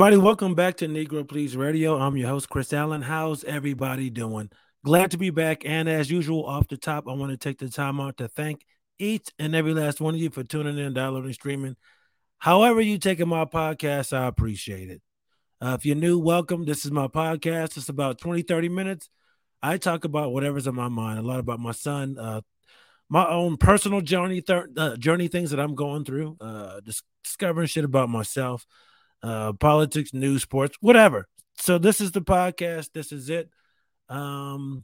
everybody, 0.00 0.16
welcome 0.16 0.54
back 0.54 0.76
to 0.76 0.86
Negro 0.86 1.28
Please 1.28 1.56
Radio. 1.56 1.98
I'm 1.98 2.16
your 2.16 2.28
host, 2.28 2.48
Chris 2.48 2.72
Allen. 2.72 3.02
How's 3.02 3.42
everybody 3.42 4.10
doing? 4.10 4.48
Glad 4.84 5.10
to 5.10 5.18
be 5.18 5.30
back. 5.30 5.64
And 5.64 5.88
as 5.88 6.08
usual, 6.08 6.46
off 6.46 6.68
the 6.68 6.76
top, 6.76 7.08
I 7.08 7.14
want 7.14 7.32
to 7.32 7.36
take 7.36 7.58
the 7.58 7.68
time 7.68 8.00
out 8.00 8.18
to 8.18 8.28
thank 8.28 8.64
each 9.00 9.28
and 9.40 9.56
every 9.56 9.74
last 9.74 10.00
one 10.00 10.14
of 10.14 10.20
you 10.20 10.30
for 10.30 10.44
tuning 10.44 10.78
in, 10.78 10.94
downloading, 10.94 11.32
streaming. 11.32 11.74
However, 12.38 12.80
you 12.80 12.98
taking 12.98 13.26
my 13.26 13.44
podcast, 13.44 14.16
I 14.16 14.28
appreciate 14.28 14.88
it. 14.88 15.02
Uh, 15.60 15.76
if 15.76 15.84
you're 15.84 15.96
new, 15.96 16.20
welcome. 16.20 16.64
This 16.64 16.84
is 16.84 16.92
my 16.92 17.08
podcast. 17.08 17.76
It's 17.76 17.88
about 17.88 18.20
20, 18.20 18.42
30 18.42 18.68
minutes. 18.68 19.10
I 19.64 19.78
talk 19.78 20.04
about 20.04 20.32
whatever's 20.32 20.68
on 20.68 20.76
my 20.76 20.88
mind, 20.88 21.18
a 21.18 21.22
lot 21.22 21.40
about 21.40 21.58
my 21.58 21.72
son, 21.72 22.16
uh, 22.20 22.42
my 23.08 23.26
own 23.26 23.56
personal 23.56 24.00
journey, 24.00 24.44
uh, 24.48 24.96
journey 24.96 25.26
things 25.26 25.50
that 25.50 25.58
I'm 25.58 25.74
going 25.74 26.04
through, 26.04 26.36
uh, 26.40 26.82
discovering 27.24 27.66
shit 27.66 27.84
about 27.84 28.08
myself, 28.08 28.64
uh, 29.22 29.52
politics, 29.54 30.12
news, 30.12 30.42
sports, 30.42 30.76
whatever. 30.80 31.28
So 31.58 31.78
this 31.78 32.00
is 32.00 32.12
the 32.12 32.22
podcast. 32.22 32.92
This 32.92 33.12
is 33.12 33.30
it. 33.30 33.50
Um, 34.08 34.82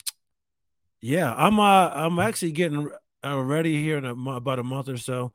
yeah, 1.01 1.33
I'm 1.35 1.61
uh, 1.61 1.91
I'm 1.91 2.19
actually 2.19 2.53
getting 2.53 2.91
uh, 3.25 3.43
ready 3.43 3.83
here 3.83 3.99
in 3.99 4.05
a, 4.05 4.15
about 4.15 4.59
a 4.59 4.65
month 4.65 4.89
or 4.89 4.97
so. 4.97 5.33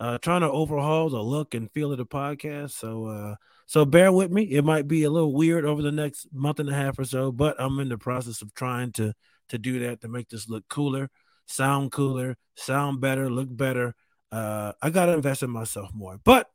Uh, 0.00 0.18
trying 0.18 0.40
to 0.40 0.50
overhaul 0.50 1.08
the 1.08 1.22
look 1.22 1.54
and 1.54 1.70
feel 1.70 1.92
of 1.92 1.98
the 1.98 2.06
podcast. 2.06 2.72
So 2.72 3.06
uh, 3.06 3.34
so 3.66 3.84
bear 3.84 4.12
with 4.12 4.30
me. 4.30 4.42
It 4.42 4.64
might 4.64 4.88
be 4.88 5.04
a 5.04 5.10
little 5.10 5.32
weird 5.32 5.64
over 5.64 5.82
the 5.82 5.92
next 5.92 6.26
month 6.32 6.58
and 6.58 6.68
a 6.68 6.74
half 6.74 6.98
or 6.98 7.04
so, 7.04 7.32
but 7.32 7.56
I'm 7.58 7.78
in 7.78 7.88
the 7.88 7.98
process 7.98 8.42
of 8.42 8.52
trying 8.54 8.92
to 8.92 9.14
to 9.48 9.58
do 9.58 9.78
that 9.80 10.00
to 10.00 10.08
make 10.08 10.28
this 10.28 10.48
look 10.48 10.64
cooler, 10.68 11.10
sound 11.46 11.92
cooler, 11.92 12.36
sound 12.56 13.00
better, 13.00 13.30
look 13.30 13.48
better. 13.50 13.94
Uh, 14.32 14.72
I 14.82 14.90
gotta 14.90 15.12
invest 15.12 15.42
in 15.42 15.50
myself 15.50 15.90
more. 15.94 16.18
But 16.22 16.50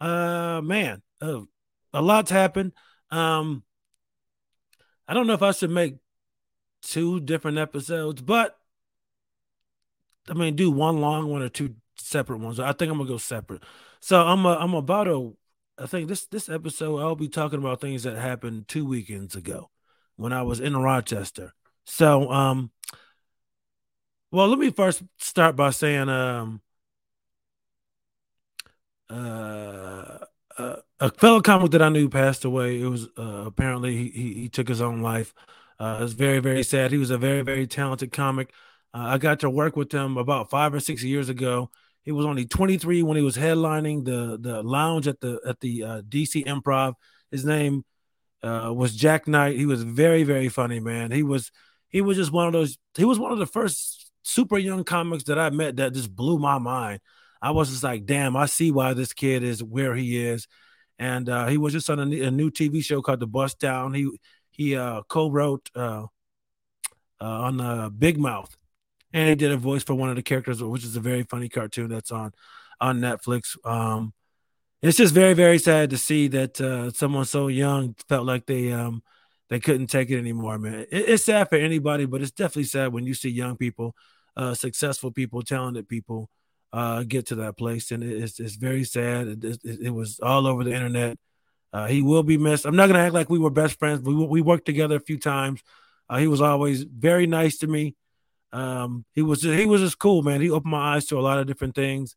uh, 0.00 0.60
man, 0.62 1.02
uh, 1.24 1.40
a 1.92 2.02
lot's 2.02 2.30
happened. 2.30 2.72
Um, 3.10 3.62
I 5.06 5.14
don't 5.14 5.26
know 5.26 5.34
if 5.34 5.42
I 5.42 5.52
should 5.52 5.70
make 5.70 5.96
two 6.82 7.20
different 7.20 7.58
episodes, 7.58 8.22
but 8.22 8.58
I 10.28 10.34
mean, 10.34 10.56
do 10.56 10.70
one 10.70 11.00
long 11.00 11.28
one 11.28 11.42
or 11.42 11.48
two 11.48 11.74
separate 11.96 12.38
ones. 12.38 12.60
I 12.60 12.72
think 12.72 12.90
I'm 12.90 12.98
gonna 12.98 13.08
go 13.08 13.18
separate. 13.18 13.62
So 14.00 14.20
I'm 14.20 14.44
a, 14.46 14.56
I'm 14.56 14.74
about 14.74 15.08
a 15.08 15.32
I 15.78 15.86
think 15.86 16.08
this 16.08 16.26
this 16.26 16.48
episode 16.48 17.00
I'll 17.00 17.16
be 17.16 17.28
talking 17.28 17.58
about 17.58 17.80
things 17.80 18.04
that 18.04 18.16
happened 18.16 18.68
two 18.68 18.86
weekends 18.86 19.34
ago 19.34 19.70
when 20.16 20.32
I 20.32 20.42
was 20.42 20.60
in 20.60 20.76
Rochester. 20.76 21.52
So 21.84 22.30
um 22.30 22.70
well 24.30 24.48
let 24.48 24.58
me 24.58 24.70
first 24.70 25.02
start 25.18 25.56
by 25.56 25.70
saying 25.70 26.08
um 26.08 26.60
uh, 29.10 30.18
uh 30.58 30.76
a 31.04 31.10
fellow 31.10 31.42
comic 31.42 31.70
that 31.72 31.82
I 31.82 31.90
knew 31.90 32.08
passed 32.08 32.46
away. 32.46 32.80
It 32.80 32.86
was 32.86 33.08
uh, 33.18 33.44
apparently 33.46 34.08
he, 34.08 34.34
he, 34.34 34.48
took 34.48 34.66
his 34.66 34.80
own 34.80 35.02
life. 35.02 35.34
Uh, 35.78 35.98
it 36.00 36.02
was 36.02 36.14
very 36.14 36.38
very 36.38 36.62
sad. 36.62 36.92
He 36.92 36.98
was 36.98 37.10
a 37.10 37.18
very 37.18 37.42
very 37.42 37.66
talented 37.66 38.10
comic. 38.10 38.50
Uh, 38.94 39.08
I 39.08 39.18
got 39.18 39.40
to 39.40 39.50
work 39.50 39.76
with 39.76 39.92
him 39.92 40.16
about 40.16 40.48
five 40.48 40.72
or 40.72 40.80
six 40.80 41.02
years 41.02 41.28
ago. 41.28 41.70
He 42.04 42.12
was 42.12 42.24
only 42.24 42.46
23 42.46 43.02
when 43.02 43.18
he 43.18 43.22
was 43.22 43.36
headlining 43.36 44.06
the 44.06 44.38
the 44.40 44.62
lounge 44.62 45.06
at 45.06 45.20
the 45.20 45.40
at 45.46 45.60
the 45.60 45.84
uh, 45.84 46.02
DC 46.02 46.46
Improv. 46.46 46.94
His 47.30 47.44
name 47.44 47.84
uh, 48.42 48.72
was 48.74 48.96
Jak 48.96 49.28
Knight. 49.28 49.56
He 49.56 49.66
was 49.66 49.82
very 49.82 50.22
very 50.22 50.48
funny 50.48 50.80
man. 50.80 51.10
He 51.10 51.22
was 51.22 51.52
he 51.90 52.00
was 52.00 52.16
just 52.16 52.32
one 52.32 52.46
of 52.46 52.54
those. 52.54 52.78
He 52.96 53.04
was 53.04 53.18
one 53.18 53.32
of 53.32 53.38
the 53.38 53.46
first 53.46 54.10
super 54.22 54.56
young 54.56 54.84
comics 54.84 55.24
that 55.24 55.38
I 55.38 55.50
met 55.50 55.76
that 55.76 55.92
just 55.92 56.16
blew 56.16 56.38
my 56.38 56.58
mind. 56.58 57.00
I 57.42 57.50
was 57.50 57.68
just 57.68 57.82
like, 57.82 58.06
damn, 58.06 58.36
I 58.38 58.46
see 58.46 58.70
why 58.70 58.94
this 58.94 59.12
kid 59.12 59.42
is 59.42 59.62
where 59.62 59.94
he 59.94 60.24
is. 60.24 60.48
And 60.98 61.28
uh, 61.28 61.46
he 61.48 61.58
was 61.58 61.72
just 61.72 61.90
on 61.90 61.98
a, 61.98 62.20
a, 62.22 62.30
new 62.30 62.50
TV 62.50 62.84
show 62.84 63.02
called 63.02 63.20
The 63.20 63.26
Bust 63.26 63.58
Down. 63.58 63.94
He 63.94 64.08
he 64.50 64.76
uh, 64.76 65.02
co-wrote 65.08 65.68
uh, 65.74 66.06
uh 67.20 67.24
on 67.24 67.60
uh, 67.60 67.88
Big 67.90 68.18
Mouth 68.18 68.56
and 69.12 69.28
he 69.28 69.34
did 69.34 69.52
a 69.52 69.56
voice 69.56 69.82
for 69.82 69.94
one 69.94 70.10
of 70.10 70.16
the 70.16 70.22
characters, 70.22 70.62
which 70.62 70.84
is 70.84 70.96
a 70.96 71.00
very 71.00 71.22
funny 71.22 71.48
cartoon 71.48 71.88
that's 71.88 72.10
on 72.10 72.32
on 72.80 73.00
Netflix. 73.00 73.56
Um, 73.64 74.12
it's 74.82 74.98
just 74.98 75.14
very 75.14 75.34
very 75.34 75.58
sad 75.58 75.90
to 75.90 75.98
see 75.98 76.28
that 76.28 76.60
uh, 76.60 76.90
someone 76.90 77.24
so 77.24 77.48
young 77.48 77.94
felt 78.08 78.26
like 78.26 78.46
they 78.46 78.72
um, 78.72 79.02
they 79.50 79.60
couldn't 79.60 79.86
take 79.88 80.10
it 80.10 80.18
anymore, 80.18 80.58
man. 80.58 80.80
It, 80.80 80.88
it's 80.90 81.24
sad 81.24 81.48
for 81.48 81.56
anybody, 81.56 82.06
but 82.06 82.22
it's 82.22 82.30
definitely 82.30 82.64
sad 82.64 82.92
when 82.92 83.04
you 83.06 83.14
see 83.14 83.30
young 83.30 83.56
people, 83.56 83.94
successful 84.54 85.10
people, 85.10 85.42
talented 85.42 85.88
people 85.88 86.30
uh, 86.74 87.04
get 87.04 87.26
to 87.26 87.36
that 87.36 87.56
place, 87.56 87.92
and 87.92 88.02
it's 88.02 88.40
it's 88.40 88.56
very 88.56 88.82
sad. 88.82 89.28
It, 89.28 89.44
it, 89.44 89.60
it 89.82 89.90
was 89.90 90.18
all 90.18 90.44
over 90.44 90.64
the 90.64 90.72
internet. 90.72 91.16
Uh, 91.72 91.86
he 91.86 92.02
will 92.02 92.24
be 92.24 92.36
missed. 92.36 92.64
I'm 92.64 92.74
not 92.74 92.88
gonna 92.88 92.98
act 92.98 93.14
like 93.14 93.30
we 93.30 93.38
were 93.38 93.50
best 93.50 93.78
friends. 93.78 94.02
We 94.02 94.12
we 94.12 94.40
worked 94.40 94.66
together 94.66 94.96
a 94.96 95.00
few 95.00 95.16
times. 95.16 95.62
Uh, 96.10 96.18
he 96.18 96.26
was 96.26 96.40
always 96.40 96.82
very 96.82 97.28
nice 97.28 97.58
to 97.58 97.68
me. 97.68 97.94
Um, 98.52 99.04
he 99.14 99.22
was 99.22 99.40
just, 99.40 99.56
he 99.56 99.66
was 99.66 99.82
just 99.82 100.00
cool, 100.00 100.22
man. 100.22 100.40
He 100.40 100.50
opened 100.50 100.72
my 100.72 100.96
eyes 100.96 101.06
to 101.06 101.18
a 101.18 101.22
lot 101.22 101.38
of 101.38 101.46
different 101.46 101.76
things, 101.76 102.16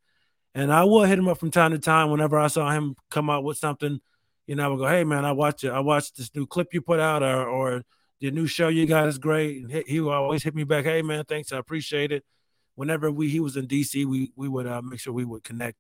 and 0.56 0.74
I 0.74 0.84
would 0.84 1.08
hit 1.08 1.20
him 1.20 1.28
up 1.28 1.38
from 1.38 1.52
time 1.52 1.72
to 1.72 1.80
time 1.80 2.10
whenever 2.10 2.40
I 2.40 2.48
saw 2.48 2.72
him 2.72 2.96
come 3.12 3.30
out 3.30 3.44
with 3.44 3.58
something. 3.58 4.00
You 4.48 4.56
know, 4.56 4.66
I 4.66 4.68
would 4.70 4.80
go, 4.80 4.88
"Hey, 4.88 5.04
man, 5.04 5.24
I 5.24 5.34
watched 5.34 5.66
it. 5.66 5.70
I 5.72 5.82
watched 5.82 6.18
this 6.18 6.34
new 6.34 6.48
clip 6.48 6.74
you 6.74 6.82
put 6.82 7.00
out, 7.00 7.22
or 7.22 7.48
or 7.48 7.84
the 8.22 8.32
new 8.32 8.48
show 8.48 8.70
you 8.70 8.88
got 8.88 9.08
is 9.08 9.20
great." 9.20 9.62
And 9.62 9.72
he, 9.72 9.84
he 9.86 10.00
would 10.00 10.14
always 10.14 10.42
hit 10.42 10.56
me 10.56 10.64
back, 10.64 10.86
"Hey, 10.86 11.04
man, 11.04 11.26
thanks, 11.26 11.52
I 11.52 11.58
appreciate 11.58 12.12
it." 12.12 12.26
Whenever 12.78 13.12
we 13.12 13.28
he 13.28 13.40
was 13.40 13.58
in 13.58 13.68
DC, 13.68 14.06
we 14.06 14.32
we 14.36 14.48
would 14.48 14.68
uh, 14.68 14.82
make 14.82 15.00
sure 15.00 15.12
we 15.12 15.26
would 15.26 15.44
connect, 15.44 15.78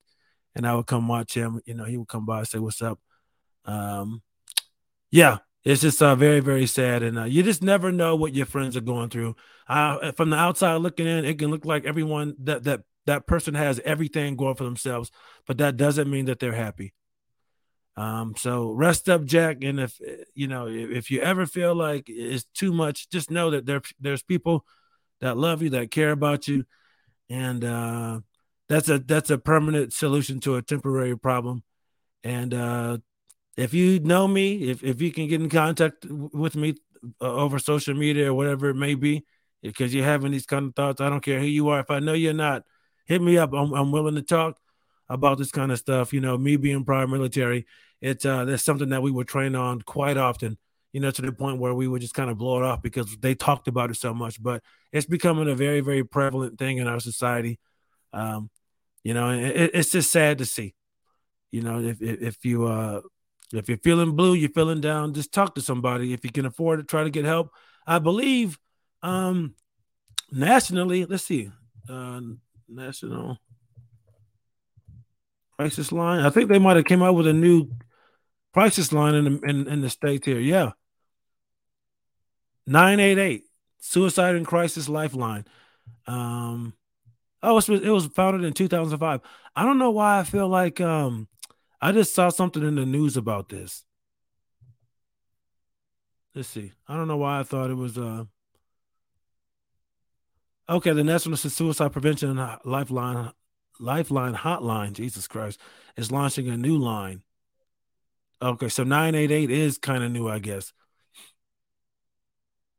and 0.56 0.68
I 0.68 0.76
would 0.76 0.88
come 0.88 1.08
watch 1.08 1.34
him. 1.34 1.62
You 1.66 1.76
know, 1.76 1.86
he 1.86 1.98
would 1.98 2.10
come 2.10 2.26
by 2.26 2.40
and 2.40 2.48
say, 2.48 2.60
"What's 2.60 2.82
up?" 2.82 3.00
Um, 3.66 4.22
yeah, 5.12 5.38
it's 5.68 5.82
just 5.82 6.02
uh, 6.02 6.16
very 6.16 6.40
very 6.40 6.66
sad 6.66 7.04
and 7.04 7.20
uh, 7.20 7.26
you 7.26 7.44
just 7.44 7.62
never 7.62 7.92
know 7.92 8.16
what 8.16 8.34
your 8.34 8.46
friends 8.46 8.78
are 8.78 8.82
going 8.82 9.10
through 9.10 9.36
uh, 9.68 10.12
from 10.14 10.30
the 10.30 10.38
outside 10.38 10.76
looking 10.76 11.08
in 11.08 11.26
it 11.26 11.38
can 11.38 11.52
look 11.52 11.66
like 11.66 11.86
everyone 11.86 12.36
that 12.40 12.64
that 12.64 12.82
that 13.06 13.28
person 13.28 13.54
has 13.54 13.80
everything 13.82 14.38
going 14.38 14.56
for 14.56 14.64
themselves 14.64 15.12
but 15.46 15.58
that 15.58 15.76
doesn't 15.76 16.10
mean 16.10 16.26
that 16.26 16.40
they're 16.40 16.54
happy 16.54 16.94
um 17.98 18.34
so 18.38 18.72
rest 18.72 19.10
up 19.10 19.26
Jak 19.26 19.62
and 19.64 19.80
if 19.80 20.00
you 20.34 20.48
know 20.48 20.68
if 20.68 21.12
you 21.12 21.20
ever 21.20 21.46
feel 21.46 21.76
like 21.76 22.06
it's 22.08 22.46
too 22.54 22.72
much 22.72 23.10
just 23.10 23.30
know 23.30 23.52
that 23.52 23.66
there 23.66 23.82
there's 24.00 24.24
people 24.24 24.66
that 25.20 25.36
love 25.36 25.62
you 25.62 25.72
that 25.72 25.92
care 25.92 26.12
about 26.12 26.48
you 26.48 26.64
and 27.30 27.64
uh 27.64 28.20
that's 28.70 28.90
a 28.90 29.00
that's 29.00 29.30
a 29.30 29.38
permanent 29.38 29.94
solution 29.94 30.40
to 30.40 30.56
a 30.56 30.62
temporary 30.62 31.18
problem 31.18 31.64
and 32.24 32.54
uh 32.54 32.98
if 33.58 33.74
you 33.74 34.00
know 34.00 34.28
me, 34.28 34.70
if, 34.70 34.84
if 34.84 35.02
you 35.02 35.12
can 35.12 35.28
get 35.28 35.42
in 35.42 35.50
contact 35.50 36.06
with 36.06 36.56
me 36.56 36.76
uh, 37.20 37.34
over 37.34 37.58
social 37.58 37.96
media 37.96 38.32
or 38.32 38.36
whatever 38.36 38.70
it 38.70 38.76
may 38.76 38.94
be, 38.94 39.26
because 39.64 39.94
you're 39.94 40.06
having 40.06 40.32
these 40.32 40.46
kind 40.46 40.68
of 40.68 40.76
thoughts, 40.76 41.02
I 41.02 41.10
don't 41.10 41.24
care 41.24 41.40
who 41.40 41.48
you 41.48 41.70
are. 41.70 41.80
If 41.80 41.90
I 41.90 42.00
know 42.00 42.14
you're 42.14 42.34
not, 42.34 42.64
hit 43.06 43.22
me 43.22 43.38
up. 43.38 43.54
I'm, 43.54 43.74
I'm 43.74 43.92
willing 43.92 44.16
to 44.16 44.22
talk 44.22 44.58
about 45.10 45.40
this 45.40 45.52
kind 45.52 45.72
of 45.72 45.80
stuff. 45.80 46.14
You 46.14 46.22
know, 46.22 46.38
me 46.38 46.56
being 46.56 46.86
prior 46.86 47.08
military, 47.08 47.66
it's 48.00 48.26
uh, 48.26 48.46
that's 48.46 48.64
something 48.64 48.90
that 48.90 49.02
we 49.02 49.12
were 49.12 49.24
trained 49.24 49.58
on 49.58 49.82
quite 49.82 50.18
often. 50.18 50.60
You 50.94 51.02
know, 51.02 51.12
to 51.12 51.22
the 51.22 51.32
point 51.32 51.60
where 51.60 51.74
we 51.74 51.88
would 51.88 52.02
just 52.02 52.14
kind 52.14 52.30
of 52.30 52.38
blow 52.38 52.58
it 52.58 52.66
off 52.66 52.82
because 52.82 53.18
they 53.18 53.36
talked 53.36 53.68
about 53.68 53.92
it 53.92 53.98
so 53.98 54.14
much. 54.14 54.42
But 54.42 54.64
it's 54.92 55.06
becoming 55.06 55.50
a 55.50 55.56
very, 55.56 55.82
very 55.82 56.04
prevalent 56.04 56.58
thing 56.58 56.78
in 56.78 56.88
our 56.88 57.00
society. 57.00 57.60
Um, 58.14 58.50
you 59.04 59.14
know, 59.14 59.32
it, 59.32 59.72
it's 59.74 59.92
just 59.92 60.12
sad 60.12 60.40
to 60.40 60.46
see. 60.46 60.74
You 61.52 61.62
know, 61.62 61.80
if 61.80 62.02
if 62.02 62.46
you 62.46 62.66
uh 62.68 63.02
if 63.54 63.70
you're 63.70 63.78
feeling 63.78 64.16
blue, 64.16 64.34
you're 64.34 64.50
feeling 64.50 64.82
down, 64.82 65.14
just 65.14 65.32
talk 65.32 65.56
to 65.56 65.62
somebody. 65.62 66.14
If 66.14 66.26
you 66.26 66.32
can 66.32 66.46
afford 66.46 66.80
it, 66.80 66.88
try 66.88 67.04
to 67.04 67.10
get 67.10 67.26
help. 67.26 67.52
I 67.86 68.00
believe 68.00 68.58
um 69.04 69.56
nationally, 70.32 71.06
let's 71.06 71.24
see, 71.24 71.50
uh 71.90 72.22
national 72.68 73.38
crisis 75.58 75.92
line. 75.92 76.26
I 76.26 76.30
think 76.30 76.50
they 76.50 76.60
might 76.60 76.76
have 76.76 76.86
came 76.86 77.02
out 77.02 77.16
with 77.16 77.28
a 77.28 77.34
new 77.34 77.70
crisis 78.58 78.92
line 78.92 79.14
in 79.14 79.24
the 79.26 79.40
in, 79.48 79.68
in 79.68 79.82
the 79.82 79.90
state 79.90 80.26
here. 80.26 80.40
Yeah. 80.40 80.72
988 82.66 83.44
suicide 83.80 84.34
and 84.34 84.48
crisis 84.48 84.90
lifeline. 84.90 85.46
Um 86.08 86.74
oh, 87.44 87.52
it 87.52 87.54
was, 87.54 87.70
it 87.70 87.90
was 87.90 88.08
founded 88.08 88.44
in 88.44 88.54
2005. 88.54 89.22
I 89.56 89.64
don't 89.64 89.78
know 89.78 89.92
why 89.92 90.18
I 90.18 90.24
feel 90.24 90.48
like 90.48 90.82
um 90.82 91.28
I 91.80 91.92
just 91.92 92.16
saw 92.16 92.30
something 92.30 92.64
in 92.64 92.74
the 92.74 92.86
news 92.88 93.16
about 93.16 93.50
this. 93.50 93.86
Let's 96.34 96.48
see. 96.48 96.72
I 96.88 96.96
don't 96.98 97.08
know 97.08 97.18
why 97.18 97.40
I 97.40 97.44
thought 97.44 97.70
it 97.70 97.76
was 97.76 97.96
uh 98.00 98.24
Okay, 100.68 100.94
the 100.94 101.04
National 101.04 101.38
Suicide 101.38 101.92
Prevention 101.92 102.44
Lifeline 102.66 103.34
Lifeline 103.80 104.34
Hotline, 104.34 104.94
Jesus 104.94 105.28
Christ, 105.28 105.60
is 105.96 106.12
launching 106.12 106.50
a 106.50 106.58
new 106.58 106.76
line. 106.76 107.22
Okay, 108.42 108.70
so 108.70 108.84
988 108.84 109.50
is 109.50 109.78
kind 109.78 110.04
of 110.04 110.12
new, 110.12 110.28
I 110.28 110.40
guess. 110.40 110.72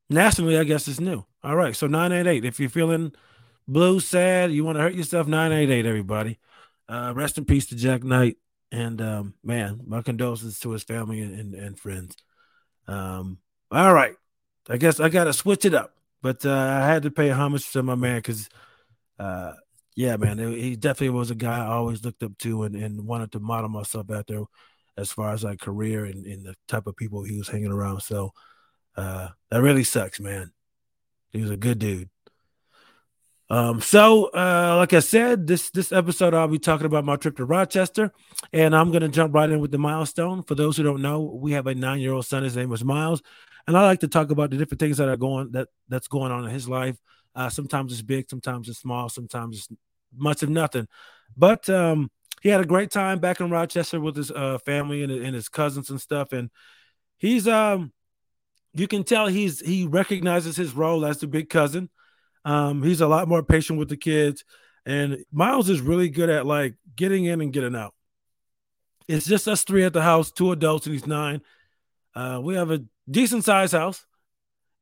Nationally, 0.09 0.57
I 0.57 0.65
guess 0.65 0.87
it's 0.89 1.01
new. 1.01 1.25
All 1.43 1.57
right, 1.57 1.75
so 1.75 1.87
988. 1.87 2.45
If 2.45 2.61
you're 2.61 2.71
feeling 2.71 3.13
blue, 3.67 4.01
sad, 4.01 4.53
you 4.53 4.65
want 4.65 4.77
to 4.77 4.83
hurt 4.83 4.95
yourself, 4.95 5.27
988, 5.27 5.87
everybody. 5.87 6.39
Uh, 6.89 7.13
rest 7.15 7.39
in 7.39 7.45
peace 7.45 7.67
to 7.67 7.77
Jak 7.77 8.05
Knight. 8.05 8.37
And 8.71 9.01
um, 9.01 9.35
man, 9.43 9.81
my 9.87 10.03
condolences 10.03 10.61
to 10.61 10.71
his 10.71 10.85
family 10.85 11.21
and, 11.21 11.39
and, 11.39 11.55
and 11.55 11.79
friends. 11.79 12.17
Um, 12.87 13.39
all 13.71 13.93
right. 13.93 14.15
I 14.69 14.77
guess 14.77 15.01
I 15.01 15.09
gotta 15.09 15.33
switch 15.33 15.65
it 15.65 15.75
up. 15.75 15.95
But 16.23 16.45
uh, 16.45 16.53
I 16.53 16.87
had 16.87 17.05
to 17.05 17.11
pay 17.11 17.31
homage 17.31 17.71
to 17.73 17.83
my 17.83 17.95
man 17.95 18.19
because 18.19 18.49
uh, 19.19 19.53
yeah, 19.97 20.17
man, 20.17 20.39
he 20.39 20.77
definitely 20.77 21.11
was 21.11 21.31
a 21.31 21.35
guy 21.35 21.65
I 21.65 21.69
always 21.69 22.05
looked 22.05 22.23
up 22.23 22.37
to 22.39 22.65
and, 22.65 22.77
and 22.77 23.07
wanted 23.07 23.33
to 23.33 23.41
model 23.41 23.69
myself 23.69 24.11
after 24.11 24.45
as 24.99 25.13
far 25.13 25.33
as 25.33 25.45
like 25.45 25.61
career 25.61 26.05
and, 26.05 26.27
and 26.27 26.45
the 26.45 26.55
type 26.67 26.87
of 26.87 26.97
people 26.97 27.23
he 27.23 27.39
was 27.39 27.49
hanging 27.49 27.71
around. 27.71 28.01
So 28.01 28.33
uh, 28.97 29.29
that 29.51 29.63
really 29.63 29.85
sucks, 29.85 30.19
man. 30.19 30.53
He 31.31 31.41
was 31.41 31.51
a 31.51 31.57
good 31.57 31.79
dude. 31.79 32.11
Um, 33.51 33.81
so 33.81 34.27
uh, 34.35 34.75
like 34.77 34.93
I 34.93 35.01
said, 35.01 35.47
this 35.47 35.71
this 35.71 35.91
episode 35.91 36.35
I'll 36.35 36.49
be 36.49 36.59
talking 36.59 36.85
about 36.85 37.07
my 37.07 37.17
trip 37.17 37.37
to 37.37 37.47
Rochester, 37.47 38.13
and 38.53 38.77
I'm 38.77 38.91
gonna 38.93 39.09
jump 39.09 39.35
right 39.35 39.49
in 39.49 39.61
with 39.61 39.71
the 39.71 39.79
milestone. 39.79 40.43
For 40.43 40.55
those 40.55 40.77
who 40.77 40.83
don't 40.83 41.01
know, 41.01 41.23
we 41.23 41.53
have 41.53 41.67
a 41.67 41.75
nine 41.75 42.01
year 42.01 42.13
old 42.13 42.27
son. 42.27 42.43
His 42.43 42.57
name 42.57 42.69
was 42.69 42.85
Miles, 42.85 43.23
and 43.67 43.79
I 43.79 43.85
like 43.85 44.01
to 44.01 44.09
talk 44.09 44.31
about 44.31 44.51
the 44.51 44.59
different 44.59 44.81
things 44.81 44.99
that 44.99 45.09
are 45.09 45.17
going 45.17 45.53
that 45.53 45.69
that's 45.89 46.09
going 46.09 46.31
on 46.31 46.45
in 46.45 46.51
his 46.51 46.69
life. 46.69 46.99
Uh, 47.35 47.49
sometimes 47.49 47.93
it's 47.93 48.03
big, 48.03 48.29
sometimes 48.29 48.69
it's 48.69 48.81
small, 48.81 49.09
sometimes 49.09 49.59
it's 49.59 49.69
much 50.15 50.43
of 50.43 50.51
nothing. 50.51 50.87
But 51.35 51.71
um, 51.71 52.11
he 52.43 52.49
had 52.49 52.61
a 52.61 52.67
great 52.67 52.91
time 52.91 53.19
back 53.19 53.41
in 53.41 53.51
Rochester 53.51 54.01
with 54.01 54.17
his 54.17 54.31
uh, 54.31 54.59
family 54.59 55.03
and, 55.03 55.13
and 55.13 55.35
his 55.35 55.49
cousins 55.49 55.91
and 55.91 56.01
stuff, 56.01 56.33
and 56.33 56.51
he's 57.19 57.49
um, 57.49 57.93
you 58.75 58.87
can 58.87 59.05
tell 59.05 59.27
he's 59.27 59.61
he 59.61 59.87
recognizes 59.87 60.57
his 60.57 60.75
role 60.75 61.05
as 61.05 61.19
the 61.19 61.27
big 61.27 61.49
cousin 61.49 61.91
um, 62.49 62.83
he's 62.83 63.01
a 63.01 63.07
lot 63.09 63.29
more 63.29 63.43
patient 63.43 63.79
with 63.79 63.91
the 63.91 63.97
kids, 63.97 64.45
and 64.87 65.19
Miles 65.31 65.69
is 65.69 65.83
really 65.83 66.09
good 66.09 66.31
at 66.31 66.47
like 66.47 66.75
getting 66.97 67.27
in 67.27 67.43
and 67.43 67.53
getting 67.53 67.77
out. 67.77 67.95
It's 69.07 69.27
just 69.27 69.49
us 69.49 69.65
three 69.65 69.85
at 69.85 69.93
the 69.93 70.03
house, 70.03 70.31
two 70.31 70.53
adults, 70.53 70.87
and 70.87 70.95
he's 70.95 71.07
nine. 71.07 71.43
Uh, 72.15 72.41
we 72.43 72.55
have 72.55 72.71
a 72.71 72.85
decent 73.11 73.45
sized 73.45 73.73
house, 73.75 74.07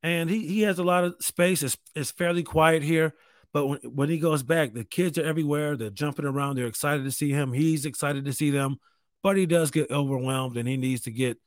and 0.03 0.31
he 0.31 0.47
he 0.47 0.61
has 0.63 0.79
a 0.79 0.85
lot 0.85 1.03
of 1.03 1.17
space. 1.21 1.63
It's 1.65 1.77
it's 1.95 2.13
fairly 2.13 2.43
quiet 2.43 2.85
here, 2.85 3.15
but 3.57 3.67
when 3.67 3.79
when 3.85 4.11
he 4.11 4.19
goes 4.19 4.43
back, 4.43 4.75
the 4.75 4.85
kids 4.85 5.17
are 5.17 5.25
everywhere. 5.25 5.77
They're 5.77 5.89
jumping 5.89 6.27
around. 6.27 6.57
They're 6.57 6.67
excited 6.67 7.05
to 7.05 7.11
see 7.11 7.31
him. 7.31 7.55
He's 7.55 7.87
excited 7.87 8.27
to 8.27 8.33
see 8.35 8.51
them, 8.51 8.77
but 9.23 9.39
he 9.39 9.47
does 9.47 9.71
get 9.71 9.91
overwhelmed, 9.91 10.59
and 10.59 10.69
he 10.69 10.77
needs 10.77 11.01
to 11.03 11.11
get 11.11 11.39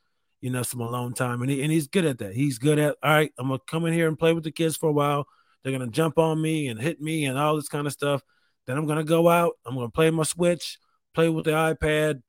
you 0.42 0.50
know 0.50 0.64
some 0.64 0.82
alone 0.82 1.14
time, 1.14 1.44
and 1.44 1.52
he 1.52 1.62
and 1.62 1.72
he's 1.72 1.88
good 1.88 2.06
at 2.06 2.18
that. 2.18 2.34
He's 2.34 2.58
good 2.58 2.80
at 2.80 2.96
all 3.04 3.12
right. 3.12 3.32
I'm 3.38 3.50
gonna 3.50 3.60
come 3.68 3.86
in 3.86 3.94
here 3.94 4.08
and 4.08 4.18
play 4.18 4.34
with 4.34 4.44
the 4.44 4.52
kids 4.52 4.76
for 4.76 4.90
a 4.90 4.92
while 4.92 5.28
they're 5.64 5.72
gonna 5.72 5.88
jump 5.88 6.18
on 6.18 6.42
me 6.42 6.68
and 6.68 6.80
hit 6.80 7.02
me 7.02 7.26
and 7.26 7.38
all 7.38 7.56
this 7.56 7.68
kind 7.68 7.86
of 7.86 7.94
stuff. 7.94 8.22
Then 8.66 8.78
I'm 8.78 8.88
gonna 8.88 9.04
go 9.04 9.30
out. 9.30 9.54
I'm 9.66 9.76
gonna 9.76 9.90
play 9.90 10.10
my 10.10 10.24
Switch, 10.24 10.80
play 11.14 11.30
with 11.30 11.46
the 11.46 11.52
iPad, 11.52 12.22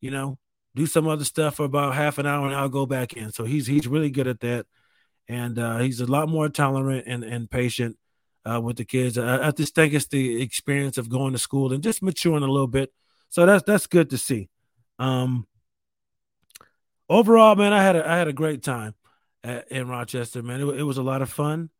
you 0.00 0.10
know, 0.10 0.38
do 0.74 0.86
some 0.86 1.06
other 1.06 1.24
stuff 1.24 1.56
for 1.56 1.64
about 1.64 1.94
half 1.94 2.18
an 2.18 2.26
hour, 2.26 2.46
and 2.46 2.54
I'll 2.54 2.68
go 2.68 2.86
back 2.86 3.12
in. 3.12 3.32
So 3.32 3.44
he's 3.44 3.66
he's 3.66 3.86
really 3.86 4.10
good 4.10 4.26
at 4.26 4.40
that, 4.40 4.66
and 5.28 5.58
uh, 5.58 5.78
he's 5.78 6.00
a 6.00 6.06
lot 6.06 6.28
more 6.28 6.48
tolerant 6.48 7.04
and 7.06 7.22
and 7.24 7.50
patient 7.50 7.96
uh, 8.44 8.60
with 8.60 8.76
the 8.76 8.84
kids. 8.84 9.18
I, 9.18 9.48
I 9.48 9.50
just 9.50 9.74
think 9.74 9.92
it's 9.94 10.06
the 10.06 10.42
experience 10.42 10.98
of 10.98 11.08
going 11.08 11.32
to 11.32 11.38
school 11.38 11.72
and 11.72 11.82
just 11.82 12.02
maturing 12.02 12.42
a 12.42 12.48
little 12.48 12.66
bit. 12.66 12.92
So 13.28 13.46
that's 13.46 13.64
that's 13.64 13.86
good 13.86 14.10
to 14.10 14.18
see. 14.18 14.48
Um, 14.98 15.46
overall, 17.08 17.54
man, 17.56 17.72
I 17.72 17.82
had 17.82 17.96
a 17.96 18.08
I 18.08 18.16
had 18.16 18.28
a 18.28 18.32
great 18.32 18.62
time 18.62 18.94
at, 19.44 19.70
in 19.70 19.88
Rochester, 19.88 20.42
man. 20.42 20.60
It, 20.60 20.80
it 20.80 20.82
was 20.82 20.98
a 20.98 21.02
lot 21.02 21.22
of 21.22 21.30
fun. 21.30 21.70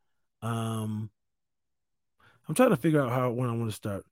Um, 0.43 1.11
I'm 2.49 2.55
trying 2.55 2.71
to 2.71 2.77
figure 2.77 3.03
out 3.03 3.11
how 3.11 3.31
when 3.31 3.49
I 3.49 3.53
want 3.53 3.71
to 3.71 3.77
start. 3.77 4.05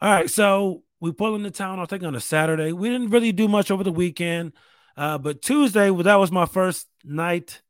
All 0.00 0.10
right, 0.10 0.28
so 0.28 0.82
we 1.00 1.12
pull 1.12 1.34
into 1.34 1.50
town. 1.50 1.80
I 1.80 1.86
think 1.86 2.02
on 2.02 2.14
a 2.14 2.20
Saturday. 2.20 2.72
We 2.72 2.88
didn't 2.88 3.10
really 3.10 3.32
do 3.32 3.48
much 3.48 3.70
over 3.70 3.84
the 3.84 3.92
weekend, 3.92 4.52
uh, 4.96 5.18
but 5.18 5.42
Tuesday 5.42 5.90
that 5.90 6.16
was 6.16 6.32
my 6.32 6.46
first 6.46 6.88
night 7.04 7.62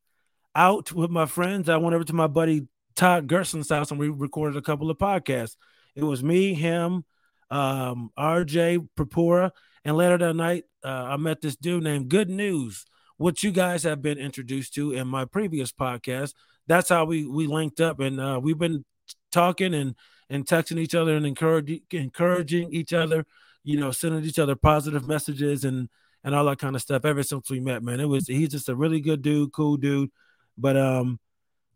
out 0.54 0.92
with 0.92 1.10
my 1.10 1.26
friends. 1.26 1.68
I 1.68 1.76
went 1.76 1.94
over 1.94 2.04
to 2.04 2.12
my 2.12 2.26
buddy 2.26 2.66
Todd 2.94 3.26
Gerson's 3.26 3.68
house 3.68 3.90
and 3.90 4.00
we 4.00 4.08
recorded 4.08 4.56
a 4.56 4.62
couple 4.62 4.90
of 4.90 4.98
podcasts. 4.98 5.56
It 5.94 6.04
was 6.04 6.22
me, 6.22 6.54
him, 6.54 7.04
um, 7.50 8.10
RJ 8.18 8.88
Prapura, 8.96 9.50
and 9.84 9.96
later 9.96 10.18
that 10.18 10.34
night 10.34 10.64
uh, 10.84 10.88
I 10.88 11.16
met 11.16 11.40
this 11.40 11.56
dude 11.56 11.84
named 11.84 12.08
Good 12.08 12.30
News, 12.30 12.84
which 13.16 13.44
you 13.44 13.50
guys 13.50 13.82
have 13.82 14.00
been 14.00 14.18
introduced 14.18 14.74
to 14.74 14.92
in 14.92 15.06
my 15.08 15.24
previous 15.24 15.72
podcast 15.72 16.32
that's 16.66 16.88
how 16.88 17.04
we 17.04 17.26
we 17.26 17.46
linked 17.46 17.80
up, 17.80 18.00
and 18.00 18.20
uh, 18.20 18.40
we've 18.42 18.58
been 18.58 18.84
talking 19.30 19.74
and 19.74 19.94
and 20.30 20.46
texting 20.46 20.78
each 20.78 20.94
other 20.94 21.16
and 21.16 21.26
encouraging 21.26 21.80
encouraging 21.90 22.72
each 22.72 22.92
other. 22.92 23.24
You 23.64 23.78
know, 23.78 23.92
sending 23.92 24.24
each 24.24 24.38
other 24.38 24.56
positive 24.56 25.06
messages 25.06 25.64
and 25.64 25.88
and 26.24 26.34
all 26.34 26.44
that 26.46 26.58
kind 26.58 26.76
of 26.76 26.82
stuff 26.82 27.04
ever 27.04 27.22
since 27.22 27.50
we 27.50 27.60
met. 27.60 27.82
Man, 27.82 28.00
it 28.00 28.06
was 28.06 28.26
he's 28.26 28.50
just 28.50 28.68
a 28.68 28.76
really 28.76 29.00
good 29.00 29.22
dude, 29.22 29.52
cool 29.52 29.76
dude. 29.76 30.10
But 30.56 30.76
um, 30.76 31.18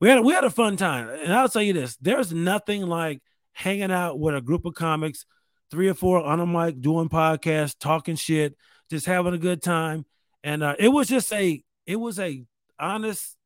we 0.01 0.09
had 0.09 0.21
we 0.21 0.33
had 0.33 0.45
a 0.45 0.51
fun 0.51 0.77
time, 0.77 1.09
and 1.09 1.33
I'll 1.33 1.49
tell 1.49 1.63
you 1.63 1.73
this: 1.73 1.97
there's 1.97 2.33
nothing 2.33 2.83
like 2.83 3.23
hanging 3.53 3.91
out 3.91 4.19
with 4.19 4.35
a 4.35 4.41
group 4.41 4.65
of 4.67 4.75
comics, 4.75 5.25
three 5.71 5.89
or 5.89 5.95
four 5.95 6.23
on 6.23 6.41
a 6.41 6.47
mic, 6.47 6.81
doing 6.81 7.09
podcasts, 7.09 7.77
talking 7.79 8.17
shit, 8.17 8.57
just 8.91 9.07
having 9.07 9.35
a 9.35 9.39
good 9.39 9.63
time. 9.63 10.05
And 10.45 10.63
uh, 10.63 10.75
it 10.79 10.89
was 10.89 11.09
just 11.09 11.33
a 11.33 11.63
it 11.87 11.97
was 11.97 12.19
a 12.19 12.45
honest 12.79 13.37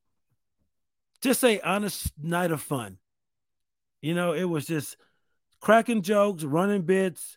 just 1.22 1.44
a 1.44 1.60
honest 1.60 2.12
night 2.20 2.50
of 2.50 2.60
fun. 2.60 2.98
You 4.00 4.14
know, 4.14 4.32
it 4.32 4.44
was 4.44 4.66
just 4.66 4.96
cracking 5.60 6.02
jokes, 6.02 6.42
running 6.42 6.82
bits, 6.82 7.36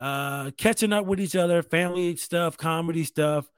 uh, 0.00 0.52
catching 0.56 0.92
up 0.92 1.06
with 1.06 1.20
each 1.20 1.36
other, 1.36 1.62
family 1.62 2.16
stuff, 2.16 2.56
comedy 2.56 3.04
stuff. 3.04 3.48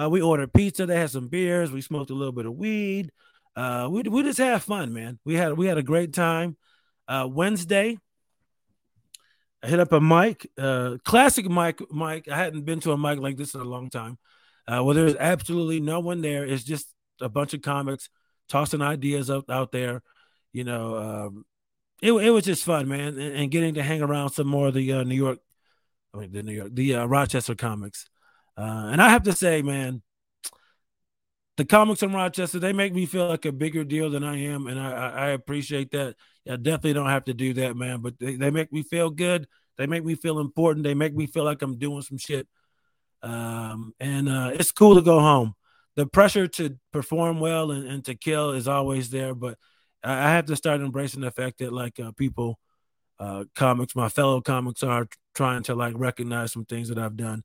Uh, 0.00 0.08
we 0.08 0.20
ordered 0.20 0.52
pizza. 0.52 0.86
They 0.86 0.98
had 0.98 1.10
some 1.10 1.28
beers. 1.28 1.70
We 1.70 1.80
smoked 1.80 2.10
a 2.10 2.14
little 2.14 2.32
bit 2.32 2.46
of 2.46 2.54
weed. 2.54 3.10
Uh, 3.56 3.88
we 3.90 4.02
we 4.02 4.22
just 4.22 4.38
had 4.38 4.62
fun, 4.62 4.92
man. 4.92 5.18
We 5.24 5.34
had 5.34 5.56
we 5.56 5.66
had 5.66 5.78
a 5.78 5.82
great 5.82 6.12
time. 6.12 6.56
Uh, 7.06 7.28
Wednesday, 7.30 7.98
I 9.62 9.68
hit 9.68 9.80
up 9.80 9.92
a 9.92 10.00
mic, 10.00 10.50
uh, 10.58 10.96
classic 11.04 11.48
mic. 11.48 11.80
Mic. 11.92 12.28
I 12.28 12.36
hadn't 12.36 12.64
been 12.64 12.80
to 12.80 12.92
a 12.92 12.98
mic 12.98 13.18
like 13.18 13.36
this 13.36 13.54
in 13.54 13.60
a 13.60 13.64
long 13.64 13.90
time. 13.90 14.18
Uh, 14.66 14.82
where 14.82 14.94
there's 14.94 15.16
absolutely 15.16 15.80
no 15.80 16.00
one 16.00 16.22
there. 16.22 16.44
It's 16.44 16.64
just 16.64 16.86
a 17.20 17.28
bunch 17.28 17.54
of 17.54 17.62
comics 17.62 18.08
tossing 18.48 18.82
ideas 18.82 19.30
out, 19.30 19.44
out 19.48 19.72
there. 19.72 20.02
You 20.52 20.64
know, 20.64 20.96
um, 20.96 21.44
it, 22.02 22.12
it 22.12 22.30
was 22.30 22.44
just 22.44 22.64
fun, 22.64 22.88
man, 22.88 23.18
and, 23.18 23.36
and, 23.36 23.50
getting 23.50 23.74
to 23.74 23.82
hang 23.82 24.02
around 24.02 24.30
some 24.30 24.46
more 24.46 24.68
of 24.68 24.74
the 24.74 24.92
uh, 24.92 25.02
New 25.02 25.16
York, 25.16 25.38
I 26.12 26.18
mean, 26.18 26.32
the 26.32 26.42
New 26.42 26.52
York, 26.52 26.70
the 26.72 26.96
uh, 26.96 27.06
Rochester 27.06 27.54
comics. 27.54 28.06
Uh, 28.56 28.88
and 28.92 29.02
I 29.02 29.08
have 29.08 29.24
to 29.24 29.32
say, 29.32 29.62
man, 29.62 30.02
the 31.56 31.64
comics 31.64 32.02
in 32.02 32.12
Rochester, 32.12 32.58
they 32.58 32.72
make 32.72 32.92
me 32.92 33.06
feel 33.06 33.28
like 33.28 33.44
a 33.44 33.52
bigger 33.52 33.84
deal 33.84 34.10
than 34.10 34.24
I 34.24 34.44
am. 34.44 34.66
And 34.66 34.78
I, 34.78 34.90
I 34.90 35.26
appreciate 35.30 35.90
that. 35.92 36.16
I 36.48 36.56
definitely 36.56 36.94
don't 36.94 37.08
have 37.08 37.24
to 37.24 37.34
do 37.34 37.54
that, 37.54 37.76
man, 37.76 38.00
but 38.00 38.18
they, 38.18 38.36
they 38.36 38.50
make 38.50 38.72
me 38.72 38.82
feel 38.82 39.10
good. 39.10 39.46
They 39.78 39.86
make 39.86 40.04
me 40.04 40.14
feel 40.14 40.40
important. 40.40 40.84
They 40.84 40.94
make 40.94 41.14
me 41.14 41.26
feel 41.26 41.44
like 41.44 41.62
I'm 41.62 41.78
doing 41.78 42.02
some 42.02 42.18
shit. 42.18 42.46
Um, 43.22 43.94
and 43.98 44.28
uh, 44.28 44.50
it's 44.54 44.72
cool 44.72 44.96
to 44.96 45.02
go 45.02 45.20
home 45.20 45.54
the 45.96 46.06
pressure 46.06 46.46
to 46.48 46.76
perform 46.92 47.40
well 47.40 47.70
and, 47.70 47.86
and 47.86 48.04
to 48.04 48.14
kill 48.14 48.50
is 48.50 48.68
always 48.68 49.10
there, 49.10 49.34
but 49.34 49.58
I, 50.02 50.12
I 50.12 50.30
have 50.32 50.46
to 50.46 50.56
start 50.56 50.80
embracing 50.80 51.20
the 51.20 51.30
fact 51.30 51.58
that 51.58 51.72
like 51.72 52.00
uh, 52.00 52.12
people, 52.12 52.58
uh, 53.20 53.44
comics, 53.54 53.94
my 53.94 54.08
fellow 54.08 54.40
comics 54.40 54.82
are 54.82 55.06
trying 55.34 55.62
to 55.64 55.74
like 55.74 55.94
recognize 55.96 56.52
some 56.52 56.64
things 56.64 56.88
that 56.88 56.98
I've 56.98 57.16
done. 57.16 57.44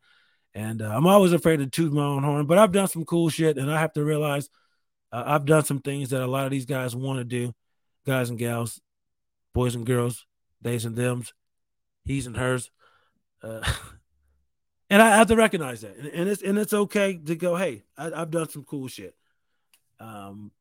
And 0.53 0.81
uh, 0.81 0.89
I'm 0.89 1.05
always 1.05 1.33
afraid 1.33 1.57
to 1.57 1.67
toot 1.67 1.93
my 1.93 2.03
own 2.03 2.23
horn, 2.23 2.45
but 2.45 2.57
I've 2.57 2.71
done 2.71 2.87
some 2.87 3.05
cool 3.05 3.29
shit, 3.29 3.57
and 3.57 3.71
I 3.71 3.79
have 3.79 3.93
to 3.93 4.03
realize 4.03 4.49
uh, 5.11 5.23
I've 5.25 5.45
done 5.45 5.63
some 5.63 5.79
things 5.79 6.09
that 6.09 6.21
a 6.21 6.27
lot 6.27 6.45
of 6.45 6.51
these 6.51 6.65
guys 6.65 6.95
want 6.95 7.19
to 7.19 7.23
do, 7.23 7.53
guys 8.05 8.29
and 8.29 8.39
gals, 8.39 8.81
boys 9.53 9.75
and 9.75 9.85
girls, 9.85 10.25
theys 10.63 10.85
and 10.85 10.95
thems, 10.95 11.33
he's 12.05 12.27
and 12.27 12.37
hers. 12.37 12.71
Uh, 13.43 13.61
and 14.89 15.01
I 15.01 15.17
have 15.17 15.27
to 15.27 15.35
recognize 15.35 15.81
that, 15.81 15.97
and 15.97 16.27
it's 16.27 16.41
and 16.41 16.57
it's 16.57 16.73
okay 16.73 17.17
to 17.17 17.35
go. 17.35 17.55
Hey, 17.55 17.83
I, 17.97 18.09
have 18.09 18.31
done 18.31 18.49
some 18.49 18.63
cool 18.63 18.87
shit. 18.87 19.15
Um, 19.99 20.51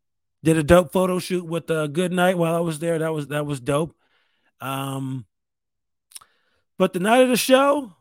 did 0.42 0.56
a 0.56 0.62
dope 0.62 0.92
photo 0.92 1.18
shoot 1.18 1.44
with 1.44 1.70
uh, 1.70 1.86
Good 1.86 2.12
Night 2.12 2.38
while 2.38 2.54
I 2.54 2.60
was 2.60 2.78
there. 2.78 2.98
That 2.98 3.12
was 3.12 3.28
that 3.28 3.46
was 3.46 3.60
dope. 3.60 3.94
Um, 4.60 5.26
but 6.76 6.92
the 6.92 7.00
night 7.00 7.22
of 7.22 7.28
the 7.28 7.36
show, 7.36 7.94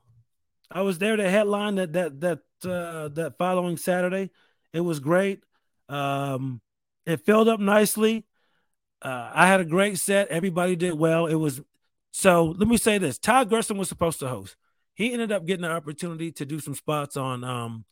I 0.69 0.81
was 0.81 0.97
there 0.97 1.15
to 1.15 1.29
headline 1.29 1.75
that 1.75 1.93
that 1.93 2.19
that 2.21 2.39
uh, 2.69 3.07
that 3.09 3.38
following 3.38 3.77
Saturday. 3.77 4.31
It 4.74 4.81
was 4.81 5.00
great. 5.00 5.43
Um, 5.89 6.62
it 7.05 7.25
filled 7.25 7.47
up 7.47 7.59
nicely. 7.59 8.25
Uh, 9.01 9.31
I 9.33 9.47
had 9.47 9.59
a 9.59 9.65
great 9.65 9.97
set. 10.00 10.27
Everybody 10.27 10.75
did 10.75 10.93
well. 10.93 11.27
It 11.27 11.36
was 11.36 11.62
so. 12.12 12.55
Let 12.57 12.67
me 12.67 12.77
say 12.77 12.97
this: 12.97 13.17
Todd 13.17 13.50
Gerson 13.50 13.77
was 13.77 13.89
supposed 13.89 14.19
to 14.19 14.27
host 14.27 14.55
he 14.97 15.13
ended 15.13 15.31
up 15.31 15.45
getting 15.45 15.62
the 15.62 15.71
opportunity 15.71 16.31
to 16.31 16.45
do 16.45 16.59
some 16.59 16.74
spots 16.74 17.15
on 17.15 17.43
um 17.43 17.86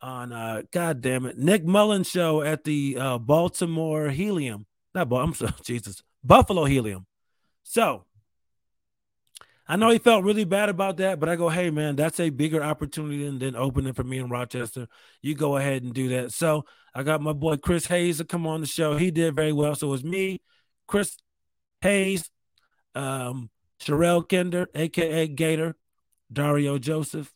on 0.00 0.32
uh 0.32 0.62
god 0.72 1.00
damn 1.00 1.26
it 1.26 1.38
nick 1.38 1.64
mullen 1.64 2.02
show 2.02 2.40
at 2.40 2.64
the 2.64 2.96
uh 2.98 3.18
baltimore 3.18 4.08
helium 4.08 4.66
not 4.94 5.12
i'm 5.12 5.34
sorry 5.34 5.52
jesus 5.62 6.02
buffalo 6.24 6.64
helium 6.64 7.06
so 7.62 8.04
I 9.68 9.76
know 9.76 9.90
he 9.90 9.98
felt 9.98 10.24
really 10.24 10.44
bad 10.44 10.70
about 10.70 10.96
that, 10.96 11.20
but 11.20 11.28
I 11.28 11.36
go, 11.36 11.50
hey 11.50 11.68
man, 11.70 11.94
that's 11.94 12.18
a 12.20 12.30
bigger 12.30 12.62
opportunity 12.62 13.24
than, 13.24 13.38
than 13.38 13.54
opening 13.54 13.92
for 13.92 14.02
me 14.02 14.18
in 14.18 14.30
Rochester. 14.30 14.88
You 15.20 15.34
go 15.34 15.58
ahead 15.58 15.82
and 15.82 15.92
do 15.92 16.08
that. 16.08 16.32
So 16.32 16.64
I 16.94 17.02
got 17.02 17.20
my 17.20 17.34
boy 17.34 17.58
Chris 17.58 17.86
Hayes 17.86 18.16
to 18.16 18.24
come 18.24 18.46
on 18.46 18.62
the 18.62 18.66
show. 18.66 18.96
He 18.96 19.10
did 19.10 19.36
very 19.36 19.52
well. 19.52 19.74
So 19.74 19.88
it 19.88 19.90
was 19.90 20.04
me, 20.04 20.40
Chris 20.86 21.18
Hayes, 21.82 22.30
um, 22.94 23.50
Sherelle 23.80 24.26
Kinder, 24.26 24.68
aka 24.74 25.28
Gator, 25.28 25.76
Dario 26.32 26.78
Joseph, 26.78 27.32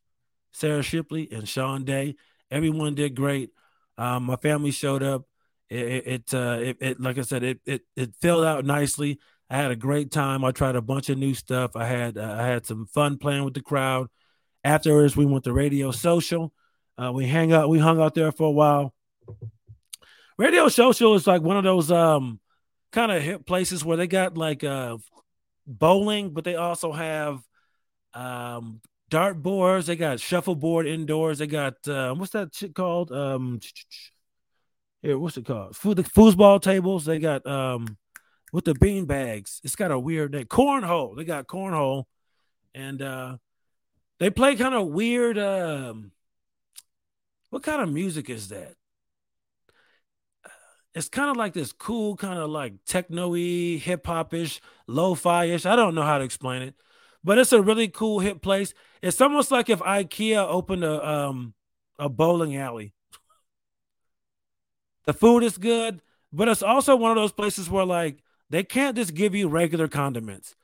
Sarah 0.53 0.83
Shipley, 0.83 1.29
and 1.31 1.47
Sean 1.47 1.85
Day. 1.85 2.17
Everyone 2.51 2.95
did 2.95 3.15
great. 3.15 3.51
Um, 3.99 4.25
my 4.25 4.37
family 4.37 4.71
showed 4.71 5.03
up. 5.03 5.27
It, 5.69 6.07
it, 6.07 6.35
uh, 6.35 6.59
it, 6.61 6.77
it, 6.81 7.01
like 7.01 7.17
I 7.17 7.23
said, 7.23 7.43
it, 7.43 7.61
it, 7.65 7.83
it 7.97 8.15
filled 8.21 8.45
out 8.45 8.65
nicely. 8.65 9.19
I 9.53 9.57
had 9.57 9.71
a 9.71 9.77
great 9.77 10.11
time. 10.11 10.47
I 10.47 10.51
tried 10.51 10.77
a 10.77 10.81
bunch 10.81 11.11
of 11.11 11.19
new 11.19 11.35
stuff. 11.35 11.77
I 11.77 11.85
had 11.85 12.17
uh, 12.17 12.37
I 12.41 12.47
had 12.47 12.65
some 12.65 12.87
fun 12.87 13.19
playing 13.19 13.45
with 13.45 13.53
the 13.53 13.61
crowd. 13.61 14.09
Afterwards, 14.65 15.15
we 15.15 15.27
went 15.27 15.45
to 15.45 15.53
Radio 15.53 15.91
Social. 15.91 16.55
Uh, 16.97 17.13
we 17.13 17.27
hang 17.27 17.53
out. 17.53 17.69
We 17.69 17.79
hung 17.79 18.01
out 18.01 18.15
there 18.15 18.33
for 18.33 18.45
a 18.45 18.51
while. 18.51 18.95
Radio 20.39 20.69
Social 20.69 21.15
is 21.17 21.27
like 21.27 21.43
one 21.43 21.59
of 21.59 21.65
those 21.65 21.91
um, 21.91 22.41
kind 22.93 23.13
of 23.13 23.45
places 23.45 23.85
where 23.85 23.99
they 23.99 24.07
got 24.07 24.39
like 24.39 24.65
uh, 24.65 24.97
bowling, 25.67 26.31
but 26.31 26.45
they 26.45 26.57
also 26.57 26.91
have 26.91 27.43
um, 28.15 28.81
dart 29.11 29.43
boards. 29.43 29.87
They 29.87 29.97
got 29.97 30.19
shuffleboard 30.19 30.87
indoors. 30.87 31.41
They 31.41 31.47
got 31.47 31.75
uh, 31.87 32.15
what's 32.15 32.33
that 32.33 32.55
shit 32.55 32.75
called? 32.75 33.13
Um, 33.13 33.61
here, 35.03 35.19
what's 35.19 35.37
it 35.37 35.45
called? 35.45 35.77
For 35.77 35.95
the 35.95 36.05
foosball 36.05 36.63
tables. 36.63 37.05
They 37.05 37.19
got 37.19 37.47
um, 37.47 37.99
with 38.53 38.67
the 38.67 38.75
bean 38.75 39.07
bags. 39.07 39.61
It's 39.65 39.75
got 39.75 39.91
a 39.91 39.99
weird 39.99 40.33
name. 40.33 40.45
Cornhole. 40.45 41.17
They 41.17 41.25
got 41.25 41.47
cornhole, 41.47 42.05
and 42.75 43.01
uh, 43.01 43.39
they 44.21 44.31
play 44.31 44.55
kind 44.55 44.75
of 44.75 44.89
weird. 44.89 45.39
Um, 45.39 46.13
what 47.51 47.63
kind 47.63 47.83
of 47.83 47.91
music 47.91 48.31
is 48.31 48.49
that? 48.49 48.75
It's 50.95 51.09
kind 51.09 51.31
of 51.31 51.39
like 51.39 51.55
this 51.55 51.73
cool, 51.73 52.17
kind 52.17 52.39
of 52.39 52.51
like 52.51 52.75
techno-y, 52.85 53.79
hip 53.79 54.07
hop-ish, 54.07 54.61
lo-fi-ish. 54.87 55.65
I 55.65 55.75
don't 55.75 55.95
know 55.95 56.03
how 56.03 56.19
to 56.19 56.25
explain 56.25 56.61
it, 56.61 56.75
but 57.25 57.39
it's 57.39 57.53
a 57.53 57.63
really 57.63 57.89
cool 57.89 58.21
hip 58.21 58.43
place. 58.43 58.75
It's 59.01 59.21
almost 59.21 59.51
like 59.51 59.71
if 59.71 59.81
IKEA 59.81 60.47
opened 60.47 60.85
a 60.85 61.09
um 61.09 61.55
a 61.99 62.09
bowling 62.09 62.57
alley. 62.57 62.93
The 65.05 65.13
food 65.13 65.43
is 65.43 65.59
good, 65.59 66.01
but 66.33 66.47
it's 66.47 66.63
also 66.63 66.95
one 66.95 67.11
of 67.11 67.17
those 67.17 67.33
places 67.33 67.69
where 67.69 67.85
like 67.85 68.23
they 68.53 68.63
can't 68.63 68.95
just 68.95 69.15
give 69.15 69.35
you 69.35 69.49
regular 69.49 69.89
condiments. 69.89 70.55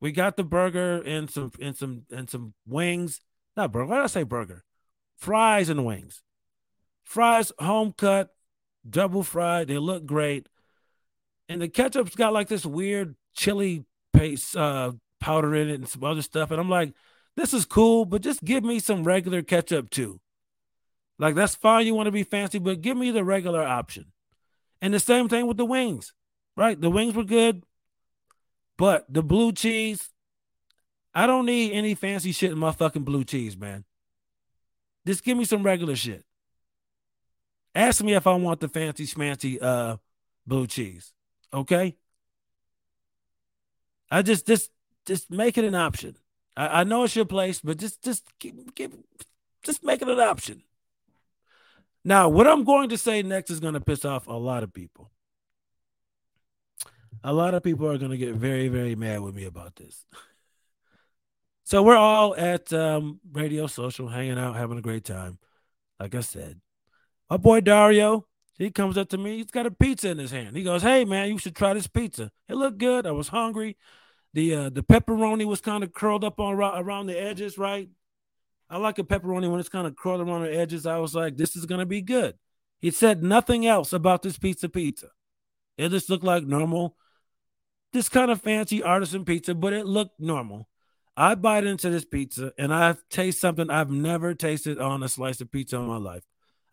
We 0.00 0.10
got 0.10 0.36
the 0.36 0.42
burger 0.42 1.00
and 1.00 1.30
some 1.30 1.52
and 1.60 1.76
some 1.76 2.02
and 2.10 2.28
some 2.28 2.54
wings. 2.66 3.20
Not 3.56 3.70
burger. 3.70 3.86
Why 3.86 3.96
did 3.96 4.04
I 4.04 4.08
say 4.08 4.22
burger? 4.24 4.64
Fries 5.16 5.68
and 5.68 5.86
wings. 5.86 6.22
Fries 7.04 7.52
home 7.58 7.94
cut, 7.96 8.34
double 8.88 9.22
fried. 9.22 9.68
They 9.68 9.78
look 9.78 10.04
great. 10.04 10.48
And 11.48 11.62
the 11.62 11.68
ketchup's 11.68 12.16
got 12.16 12.32
like 12.32 12.48
this 12.48 12.66
weird 12.66 13.14
chili 13.36 13.84
paste 14.12 14.56
uh, 14.56 14.92
powder 15.20 15.54
in 15.54 15.68
it 15.68 15.74
and 15.74 15.88
some 15.88 16.02
other 16.02 16.22
stuff. 16.22 16.50
And 16.50 16.60
I'm 16.60 16.68
like, 16.68 16.94
this 17.36 17.54
is 17.54 17.64
cool, 17.64 18.06
but 18.06 18.22
just 18.22 18.44
give 18.44 18.64
me 18.64 18.80
some 18.80 19.04
regular 19.04 19.42
ketchup 19.42 19.90
too. 19.90 20.20
Like 21.16 21.36
that's 21.36 21.54
fine. 21.54 21.86
You 21.86 21.94
want 21.94 22.08
to 22.08 22.12
be 22.12 22.24
fancy, 22.24 22.58
but 22.58 22.80
give 22.80 22.96
me 22.96 23.12
the 23.12 23.22
regular 23.22 23.62
option. 23.62 24.06
And 24.82 24.92
the 24.92 24.98
same 24.98 25.28
thing 25.28 25.46
with 25.46 25.58
the 25.58 25.64
wings 25.64 26.12
right? 26.56 26.80
The 26.80 26.90
wings 26.90 27.14
were 27.14 27.24
good, 27.24 27.62
but 28.76 29.06
the 29.12 29.22
blue 29.22 29.52
cheese, 29.52 30.10
I 31.14 31.26
don't 31.26 31.46
need 31.46 31.72
any 31.72 31.94
fancy 31.94 32.32
shit 32.32 32.52
in 32.52 32.58
my 32.58 32.72
fucking 32.72 33.04
blue 33.04 33.24
cheese, 33.24 33.56
man. 33.56 33.84
Just 35.06 35.22
give 35.22 35.36
me 35.36 35.44
some 35.44 35.62
regular 35.62 35.94
shit. 35.94 36.24
Ask 37.74 38.02
me 38.02 38.14
if 38.14 38.26
I 38.26 38.34
want 38.34 38.60
the 38.60 38.68
fancy 38.68 39.06
schmancy 39.06 39.62
uh 39.62 39.98
blue 40.46 40.66
cheese. 40.66 41.12
Okay? 41.52 41.96
I 44.10 44.22
just 44.22 44.46
just 44.46 44.70
just 45.04 45.30
make 45.30 45.58
it 45.58 45.64
an 45.64 45.74
option. 45.74 46.16
I, 46.56 46.80
I 46.80 46.84
know 46.84 47.04
it's 47.04 47.14
your 47.14 47.24
place, 47.24 47.60
but 47.60 47.76
just 47.78 48.02
just 48.02 48.24
keep, 48.38 48.74
keep 48.74 48.92
just 49.62 49.84
make 49.84 50.02
it 50.02 50.08
an 50.08 50.20
option. 50.20 50.62
Now, 52.04 52.28
what 52.28 52.46
I'm 52.46 52.64
going 52.64 52.88
to 52.90 52.98
say 52.98 53.22
next 53.22 53.50
is 53.50 53.60
going 53.60 53.74
to 53.74 53.80
piss 53.80 54.04
off 54.04 54.28
a 54.28 54.32
lot 54.32 54.62
of 54.62 54.72
people 54.72 55.10
a 57.22 57.32
lot 57.32 57.54
of 57.54 57.62
people 57.62 57.90
are 57.90 57.98
going 57.98 58.10
to 58.10 58.16
get 58.16 58.34
very, 58.34 58.68
very 58.68 58.94
mad 58.94 59.20
with 59.20 59.34
me 59.34 59.44
about 59.44 59.76
this. 59.76 60.04
So 61.68 61.82
we're 61.82 61.96
all 61.96 62.36
at 62.36 62.72
um, 62.72 63.18
Radio 63.32 63.66
Social, 63.66 64.06
hanging 64.06 64.38
out, 64.38 64.54
having 64.54 64.78
a 64.78 64.80
great 64.80 65.04
time. 65.04 65.36
Like 65.98 66.14
I 66.14 66.20
said, 66.20 66.60
my 67.28 67.38
boy 67.38 67.60
Dario, 67.60 68.28
he 68.56 68.70
comes 68.70 68.96
up 68.96 69.08
to 69.08 69.18
me. 69.18 69.38
He's 69.38 69.50
got 69.50 69.66
a 69.66 69.72
pizza 69.72 70.10
in 70.10 70.18
his 70.18 70.30
hand. 70.30 70.56
He 70.56 70.62
goes, 70.62 70.82
"Hey 70.82 71.04
man, 71.04 71.28
you 71.28 71.38
should 71.38 71.56
try 71.56 71.74
this 71.74 71.88
pizza. 71.88 72.30
It 72.48 72.54
looked 72.54 72.78
good. 72.78 73.04
I 73.04 73.10
was 73.10 73.26
hungry. 73.26 73.76
The 74.32 74.54
uh, 74.54 74.70
the 74.70 74.84
pepperoni 74.84 75.44
was 75.44 75.60
kind 75.60 75.82
of 75.82 75.92
curled 75.92 76.22
up 76.22 76.38
on 76.38 76.54
around 76.54 77.06
the 77.06 77.20
edges, 77.20 77.58
right? 77.58 77.88
I 78.70 78.78
like 78.78 79.00
a 79.00 79.04
pepperoni 79.04 79.50
when 79.50 79.58
it's 79.58 79.68
kind 79.68 79.88
of 79.88 79.96
curled 79.96 80.20
around 80.20 80.42
the 80.42 80.56
edges. 80.56 80.86
I 80.86 80.98
was 80.98 81.16
like, 81.16 81.36
this 81.36 81.56
is 81.56 81.66
gonna 81.66 81.84
be 81.84 82.00
good. 82.00 82.34
He 82.78 82.92
said 82.92 83.24
nothing 83.24 83.66
else 83.66 83.92
about 83.92 84.22
this 84.22 84.38
pizza 84.38 84.68
pizza. 84.68 85.08
It 85.76 85.88
just 85.88 86.10
looked 86.10 86.24
like 86.24 86.44
normal 86.44 86.96
this 87.96 88.08
kind 88.10 88.30
of 88.30 88.42
fancy 88.42 88.82
artisan 88.82 89.24
pizza, 89.24 89.54
but 89.54 89.72
it 89.72 89.86
looked 89.86 90.20
normal. 90.20 90.68
I 91.16 91.34
bite 91.34 91.64
into 91.64 91.88
this 91.88 92.04
pizza 92.04 92.52
and 92.58 92.72
I 92.72 92.96
taste 93.08 93.40
something 93.40 93.70
I've 93.70 93.90
never 93.90 94.34
tasted 94.34 94.78
on 94.78 95.02
a 95.02 95.08
slice 95.08 95.40
of 95.40 95.50
pizza 95.50 95.76
in 95.76 95.86
my 95.86 95.96
life. 95.96 96.24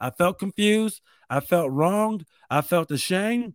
I 0.01 0.09
felt 0.09 0.37
confused. 0.37 1.01
I 1.29 1.39
felt 1.39 1.71
wronged. 1.71 2.25
I 2.49 2.59
felt 2.59 2.91
ashamed. 2.91 3.53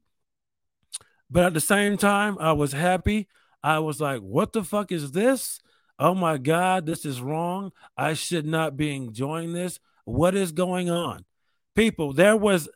But 1.30 1.44
at 1.44 1.52
the 1.52 1.60
same 1.60 1.98
time, 1.98 2.38
I 2.40 2.52
was 2.52 2.72
happy. 2.72 3.28
I 3.62 3.80
was 3.80 4.00
like, 4.00 4.20
what 4.20 4.54
the 4.54 4.64
fuck 4.64 4.90
is 4.90 5.12
this? 5.12 5.60
Oh 5.98 6.14
my 6.14 6.38
God, 6.38 6.87
this 6.87 7.04
is 7.04 7.20
wrong. 7.20 7.72
I 7.98 8.14
should 8.14 8.46
not 8.46 8.78
be 8.78 8.96
enjoying 8.96 9.52
this. 9.52 9.78
What 10.06 10.34
is 10.34 10.52
going 10.52 10.88
on? 10.88 11.26
People, 11.75 12.14
there 12.14 12.37
was 12.37 12.66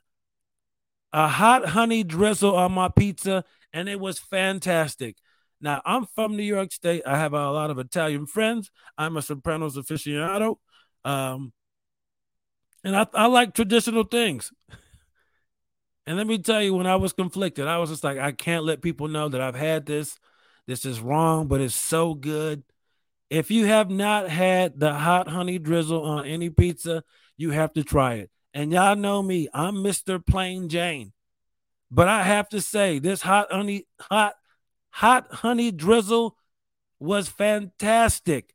a 1.14 1.28
hot 1.28 1.68
honey 1.68 2.04
drizzle 2.04 2.54
on 2.54 2.72
my 2.72 2.90
pizza 2.90 3.44
and 3.72 3.88
it 3.88 4.00
was 4.00 4.18
fantastic. 4.18 5.16
Now, 5.60 5.80
I'm 5.84 6.06
from 6.06 6.36
New 6.36 6.42
York 6.42 6.72
State. 6.72 7.02
I 7.06 7.18
have 7.18 7.34
a 7.34 7.50
lot 7.50 7.70
of 7.70 7.78
Italian 7.78 8.26
friends. 8.26 8.70
I'm 8.98 9.16
a 9.16 9.22
Sopranos 9.22 9.76
aficionado. 9.76 10.56
Um, 11.04 11.52
and 12.82 12.96
I, 12.96 13.06
I 13.14 13.26
like 13.26 13.54
traditional 13.54 14.02
things. 14.02 14.52
and 16.06 16.16
let 16.16 16.26
me 16.26 16.38
tell 16.38 16.60
you, 16.60 16.74
when 16.74 16.88
I 16.88 16.96
was 16.96 17.12
conflicted, 17.12 17.68
I 17.68 17.78
was 17.78 17.90
just 17.90 18.02
like, 18.02 18.18
I 18.18 18.32
can't 18.32 18.64
let 18.64 18.82
people 18.82 19.06
know 19.06 19.28
that 19.28 19.40
I've 19.40 19.54
had 19.54 19.86
this. 19.86 20.18
This 20.66 20.84
is 20.84 21.00
wrong, 21.00 21.46
but 21.46 21.60
it's 21.60 21.76
so 21.76 22.14
good. 22.14 22.64
If 23.30 23.50
you 23.50 23.66
have 23.66 23.88
not 23.88 24.28
had 24.28 24.78
the 24.78 24.92
hot 24.92 25.28
honey 25.28 25.58
drizzle 25.58 26.02
on 26.02 26.26
any 26.26 26.50
pizza, 26.50 27.04
you 27.36 27.50
have 27.50 27.72
to 27.74 27.84
try 27.84 28.14
it. 28.14 28.30
And 28.52 28.72
y'all 28.72 28.96
know 28.96 29.22
me, 29.22 29.48
I'm 29.54 29.76
Mr. 29.76 30.24
Plain 30.24 30.68
Jane. 30.68 31.12
But 31.94 32.08
I 32.08 32.22
have 32.22 32.49
to 32.49 32.62
say, 32.62 32.99
this 32.99 33.20
hot 33.20 33.52
honey, 33.52 33.87
hot, 34.00 34.34
hot 34.88 35.26
honey 35.30 35.70
drizzle 35.70 36.38
was 36.99 37.28
fantastic. 37.28 38.54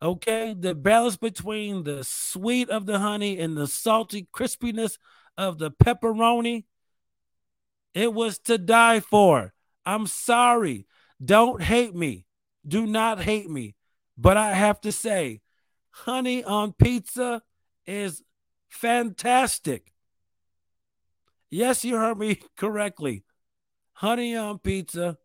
Okay, 0.00 0.54
the 0.56 0.76
balance 0.76 1.16
between 1.16 1.82
the 1.82 2.04
sweet 2.04 2.70
of 2.70 2.86
the 2.86 3.00
honey 3.00 3.40
and 3.40 3.56
the 3.56 3.66
salty 3.66 4.28
crispiness 4.32 4.96
of 5.36 5.58
the 5.58 5.72
pepperoni, 5.72 6.66
it 7.94 8.14
was 8.14 8.38
to 8.38 8.58
die 8.58 9.00
for. 9.00 9.52
I'm 9.84 10.06
sorry. 10.06 10.86
Don't 11.22 11.60
hate 11.60 11.96
me. 11.96 12.26
Do 12.66 12.86
not 12.86 13.20
hate 13.22 13.50
me. 13.50 13.74
But 14.16 14.36
I 14.36 14.52
have 14.52 14.80
to 14.82 14.92
say, 14.92 15.40
honey 15.90 16.44
on 16.44 16.74
pizza 16.74 17.42
is 17.86 18.22
fantastic. 18.68 19.92
Yes, 21.50 21.84
you 21.84 21.96
heard 21.96 22.18
me 22.18 22.40
correctly. 22.56 23.24
Honey 23.94 24.36
on 24.36 24.58
pizza 24.58 25.18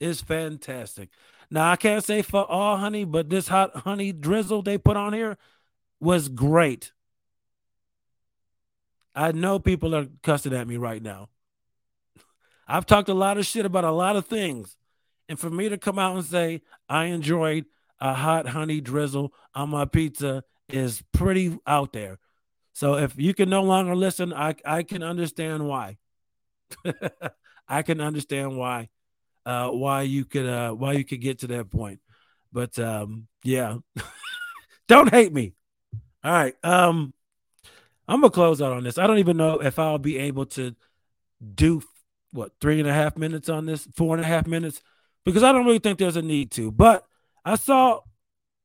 is 0.00 0.20
fantastic. 0.20 1.10
Now, 1.50 1.70
I 1.70 1.76
can't 1.76 2.04
say 2.04 2.22
for 2.22 2.50
all 2.50 2.78
honey, 2.78 3.04
but 3.04 3.28
this 3.28 3.48
hot 3.48 3.76
honey 3.76 4.12
drizzle 4.12 4.62
they 4.62 4.78
put 4.78 4.96
on 4.96 5.12
here 5.12 5.36
was 6.00 6.28
great. 6.28 6.92
I 9.14 9.32
know 9.32 9.58
people 9.58 9.94
are 9.94 10.06
cussing 10.22 10.54
at 10.54 10.66
me 10.66 10.78
right 10.78 11.02
now. 11.02 11.28
I've 12.66 12.86
talked 12.86 13.10
a 13.10 13.14
lot 13.14 13.36
of 13.36 13.44
shit 13.44 13.66
about 13.66 13.84
a 13.84 13.90
lot 13.90 14.16
of 14.16 14.26
things. 14.26 14.76
And 15.28 15.38
for 15.38 15.50
me 15.50 15.68
to 15.68 15.78
come 15.78 15.98
out 15.98 16.16
and 16.16 16.24
say 16.24 16.62
I 16.88 17.06
enjoyed 17.06 17.66
a 18.00 18.14
hot 18.14 18.48
honey 18.48 18.80
drizzle 18.80 19.32
on 19.54 19.70
my 19.70 19.84
pizza 19.84 20.44
is 20.70 21.02
pretty 21.12 21.58
out 21.66 21.92
there. 21.92 22.18
So 22.72 22.94
if 22.94 23.14
you 23.16 23.34
can 23.34 23.50
no 23.50 23.62
longer 23.62 23.94
listen, 23.94 24.32
I 24.32 24.54
I 24.64 24.82
can 24.82 25.02
understand 25.02 25.66
why. 25.66 25.98
I 27.68 27.82
can 27.82 28.00
understand 28.00 28.56
why 28.56 28.88
uh 29.44 29.68
why 29.68 30.02
you 30.02 30.24
could 30.24 30.46
uh 30.46 30.72
why 30.72 30.92
you 30.92 31.04
could 31.04 31.20
get 31.20 31.40
to 31.40 31.46
that 31.48 31.70
point. 31.70 32.00
But 32.52 32.78
um, 32.78 33.28
yeah, 33.42 33.78
don't 34.88 35.10
hate 35.10 35.32
me. 35.32 35.54
All 36.22 36.32
right. 36.32 36.54
Um, 36.62 37.14
I'm 38.06 38.20
gonna 38.20 38.30
close 38.30 38.60
out 38.60 38.72
on 38.72 38.84
this. 38.84 38.98
I 38.98 39.06
don't 39.06 39.18
even 39.18 39.36
know 39.36 39.60
if 39.60 39.78
I'll 39.78 39.98
be 39.98 40.18
able 40.18 40.46
to 40.46 40.74
do 41.54 41.82
what 42.32 42.52
three 42.60 42.78
and 42.78 42.88
a 42.88 42.92
half 42.92 43.16
minutes 43.16 43.48
on 43.48 43.66
this, 43.66 43.88
four 43.94 44.14
and 44.14 44.24
a 44.24 44.28
half 44.28 44.46
minutes, 44.46 44.82
because 45.24 45.42
I 45.42 45.52
don't 45.52 45.64
really 45.64 45.78
think 45.78 45.98
there's 45.98 46.16
a 46.16 46.22
need 46.22 46.50
to. 46.52 46.70
But 46.70 47.06
I 47.44 47.56
saw 47.56 48.00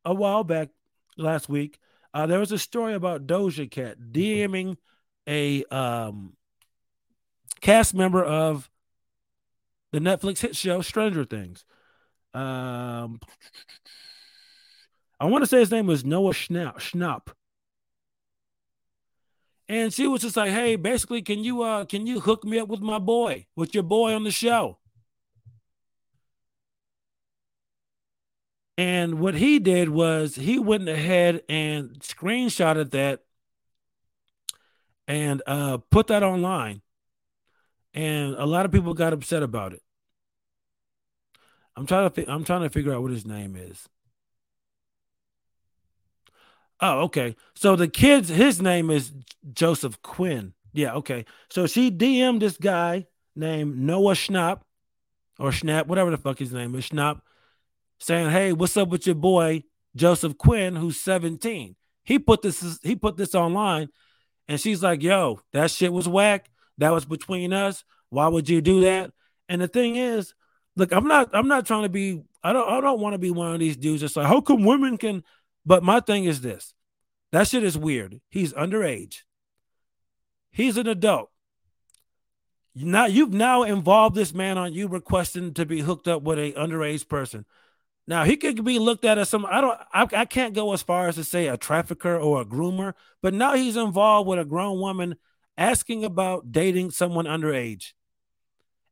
a 0.03 0.13
while 0.13 0.43
back 0.43 0.69
last 1.17 1.49
week, 1.49 1.79
uh, 2.13 2.25
there 2.25 2.39
was 2.39 2.51
a 2.51 2.59
story 2.59 2.93
about 2.93 3.27
Doja 3.27 3.69
Cat 3.69 3.97
DMing 4.11 4.77
a 5.27 5.63
um, 5.65 6.33
cast 7.61 7.93
member 7.93 8.23
of 8.23 8.69
the 9.91 9.99
Netflix 9.99 10.39
hit 10.39 10.55
show 10.55 10.81
Stranger 10.81 11.25
Things. 11.25 11.65
Um, 12.33 13.19
I 15.19 15.25
want 15.25 15.43
to 15.43 15.47
say 15.47 15.59
his 15.59 15.71
name 15.71 15.87
was 15.87 16.05
Noah 16.05 16.33
Schnapp. 16.33 16.75
Schnapp. 16.75 17.27
And 19.69 19.93
she 19.93 20.07
was 20.07 20.21
just 20.21 20.37
like, 20.37 20.51
"Hey, 20.51 20.77
basically, 20.77 21.21
can 21.21 21.43
you 21.43 21.61
uh 21.61 21.83
can 21.85 22.07
you 22.07 22.21
hook 22.21 22.45
me 22.45 22.57
up 22.59 22.69
with 22.69 22.79
my 22.79 22.99
boy, 22.99 23.47
with 23.55 23.73
your 23.73 23.83
boy 23.83 24.13
on 24.13 24.23
the 24.23 24.31
show?" 24.31 24.77
And 28.77 29.19
what 29.19 29.33
he 29.33 29.57
did 29.57 29.89
was 29.89 30.35
he 30.35 30.59
went 30.59 30.87
ahead 30.87 31.41
and 31.49 31.99
screenshotted 31.99 32.91
that 32.91 33.23
and 35.07 35.41
uh, 35.47 35.77
put 35.89 36.07
that 36.07 36.21
online. 36.21 36.81
And 37.93 38.35
a 38.35 38.45
lot 38.45 38.65
of 38.65 38.71
people 38.71 38.93
got 38.93 39.13
upset 39.13 39.41
about 39.41 39.73
it. 39.73 39.81
I'm 41.75 41.85
trying 41.85 42.09
to 42.09 42.31
I'm 42.31 42.43
trying 42.43 42.63
to 42.63 42.69
figure 42.69 42.93
out 42.93 43.01
what 43.01 43.11
his 43.11 43.25
name 43.25 43.55
is. 43.55 43.87
Oh, 46.79 47.01
okay. 47.01 47.35
So 47.55 47.75
the 47.75 47.87
kid's 47.87 48.29
his 48.29 48.61
name 48.61 48.89
is 48.89 49.11
Joseph 49.53 50.01
Quinn. 50.01 50.53
Yeah, 50.73 50.93
okay. 50.95 51.25
So 51.49 51.65
she 51.65 51.89
DM'd 51.89 52.41
this 52.41 52.57
guy 52.57 53.07
named 53.35 53.79
Noah 53.79 54.13
Schnapp 54.13 54.61
or 55.39 55.49
Schnapp, 55.51 55.87
whatever 55.87 56.11
the 56.11 56.17
fuck 56.17 56.39
his 56.39 56.51
name 56.51 56.75
is, 56.75 56.89
Schnapp, 56.89 57.21
saying, 57.99 58.31
"Hey, 58.31 58.53
what's 58.53 58.77
up 58.77 58.89
with 58.89 59.05
your 59.05 59.15
boy 59.15 59.63
Joseph 59.95 60.37
Quinn, 60.37 60.75
who's 60.75 60.99
17?" 60.99 61.75
He 62.03 62.19
put 62.19 62.41
this 62.41 62.79
he 62.83 62.95
put 62.95 63.17
this 63.17 63.35
online, 63.35 63.89
and 64.47 64.59
she's 64.59 64.83
like, 64.83 65.03
"Yo, 65.03 65.41
that 65.53 65.71
shit 65.71 65.91
was 65.91 66.07
whack. 66.07 66.49
That 66.77 66.91
was 66.91 67.05
between 67.05 67.53
us. 67.53 67.83
Why 68.09 68.27
would 68.27 68.49
you 68.49 68.61
do 68.61 68.81
that?" 68.81 69.11
And 69.49 69.61
the 69.61 69.67
thing 69.67 69.95
is, 69.95 70.33
look, 70.75 70.91
I'm 70.91 71.07
not 71.07 71.29
I'm 71.33 71.47
not 71.47 71.65
trying 71.65 71.83
to 71.83 71.89
be 71.89 72.21
I 72.43 72.53
don't 72.53 72.69
I 72.69 72.79
don't 72.79 72.99
want 72.99 73.13
to 73.13 73.19
be 73.19 73.31
one 73.31 73.53
of 73.53 73.59
these 73.59 73.75
dudes 73.75 74.01
that's 74.01 74.15
like, 74.15 74.27
how 74.27 74.41
come 74.41 74.63
women 74.63 74.97
can? 74.97 75.23
But 75.65 75.83
my 75.83 75.99
thing 75.99 76.23
is 76.25 76.41
this: 76.41 76.73
that 77.31 77.47
shit 77.47 77.63
is 77.63 77.77
weird. 77.77 78.21
He's 78.29 78.53
underage. 78.53 79.23
He's 80.49 80.77
an 80.77 80.87
adult. 80.87 81.29
Now 82.73 83.05
you've 83.05 83.33
now 83.33 83.63
involved 83.63 84.15
this 84.15 84.33
man 84.33 84.57
on 84.57 84.73
you 84.73 84.87
requesting 84.87 85.53
to 85.55 85.65
be 85.65 85.81
hooked 85.81 86.07
up 86.07 86.21
with 86.21 86.37
a 86.39 86.53
underage 86.53 87.07
person. 87.07 87.45
Now 88.07 88.23
he 88.23 88.37
could 88.37 88.63
be 88.63 88.79
looked 88.79 89.03
at 89.03 89.17
as 89.17 89.29
some. 89.29 89.45
I 89.45 89.59
don't. 89.59 89.77
I, 89.93 90.07
I 90.21 90.25
can't 90.25 90.53
go 90.53 90.73
as 90.73 90.81
far 90.81 91.09
as 91.09 91.15
to 91.15 91.25
say 91.25 91.47
a 91.47 91.57
trafficker 91.57 92.17
or 92.17 92.41
a 92.41 92.45
groomer, 92.45 92.93
but 93.21 93.33
now 93.33 93.55
he's 93.55 93.75
involved 93.75 94.29
with 94.29 94.39
a 94.39 94.45
grown 94.45 94.79
woman 94.79 95.15
asking 95.57 96.05
about 96.05 96.51
dating 96.51 96.91
someone 96.91 97.25
underage. 97.25 97.93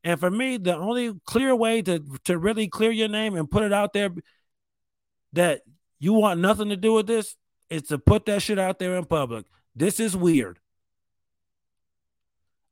And 0.04 0.20
for 0.20 0.30
me, 0.30 0.58
the 0.58 0.76
only 0.76 1.14
clear 1.24 1.56
way 1.56 1.80
to 1.82 2.04
to 2.24 2.36
really 2.36 2.68
clear 2.68 2.90
your 2.90 3.08
name 3.08 3.34
and 3.34 3.50
put 3.50 3.62
it 3.62 3.72
out 3.72 3.94
there 3.94 4.10
that 5.32 5.62
you 5.98 6.12
want 6.12 6.40
nothing 6.40 6.68
to 6.68 6.76
do 6.76 6.92
with 6.92 7.06
this 7.06 7.36
is 7.70 7.82
to 7.84 7.98
put 7.98 8.26
that 8.26 8.42
shit 8.42 8.58
out 8.58 8.78
there 8.78 8.96
in 8.96 9.04
public. 9.06 9.46
This 9.74 9.98
is 9.98 10.14
weird. 10.14 10.58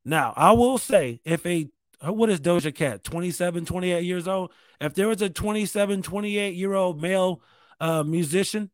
Now, 0.05 0.33
I 0.35 0.51
will 0.51 0.77
say 0.77 1.19
if 1.25 1.43
a 1.45 1.69
what 2.01 2.29
is 2.29 2.39
Doja 2.39 2.73
Cat? 2.73 3.03
27, 3.03 3.65
28 3.65 4.03
years 4.03 4.27
old. 4.27 4.51
If 4.79 4.93
there 4.93 5.07
was 5.07 5.21
a 5.21 5.29
27, 5.29 6.01
28 6.01 6.55
year 6.55 6.73
old 6.73 7.01
male 7.01 7.41
uh, 7.79 8.03
musician 8.03 8.71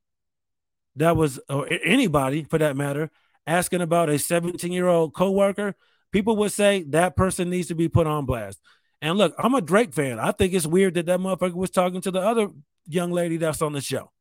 that 0.95 1.15
was, 1.15 1.39
or 1.49 1.67
anybody 1.84 2.43
for 2.43 2.57
that 2.57 2.75
matter, 2.75 3.12
asking 3.47 3.81
about 3.81 4.10
a 4.10 4.19
17 4.19 4.71
year 4.71 4.88
old 4.88 5.13
coworker, 5.13 5.75
people 6.12 6.36
would 6.38 6.51
say 6.51 6.84
that 6.84 7.15
person 7.15 7.49
needs 7.49 7.67
to 7.69 7.75
be 7.75 7.88
put 7.88 8.07
on 8.07 8.25
blast. 8.25 8.60
And 9.01 9.17
look, 9.17 9.34
I'm 9.38 9.55
a 9.55 9.62
Drake 9.62 9.93
fan. 9.93 10.19
I 10.19 10.31
think 10.31 10.53
it's 10.53 10.67
weird 10.67 10.93
that 10.93 11.07
that 11.07 11.19
motherfucker 11.19 11.53
was 11.53 11.71
talking 11.71 12.01
to 12.01 12.12
the 12.12 12.21
other 12.21 12.49
young 12.88 13.12
lady 13.12 13.38
that's 13.38 13.62
on 13.62 13.73
the 13.73 13.81
show. 13.81 14.12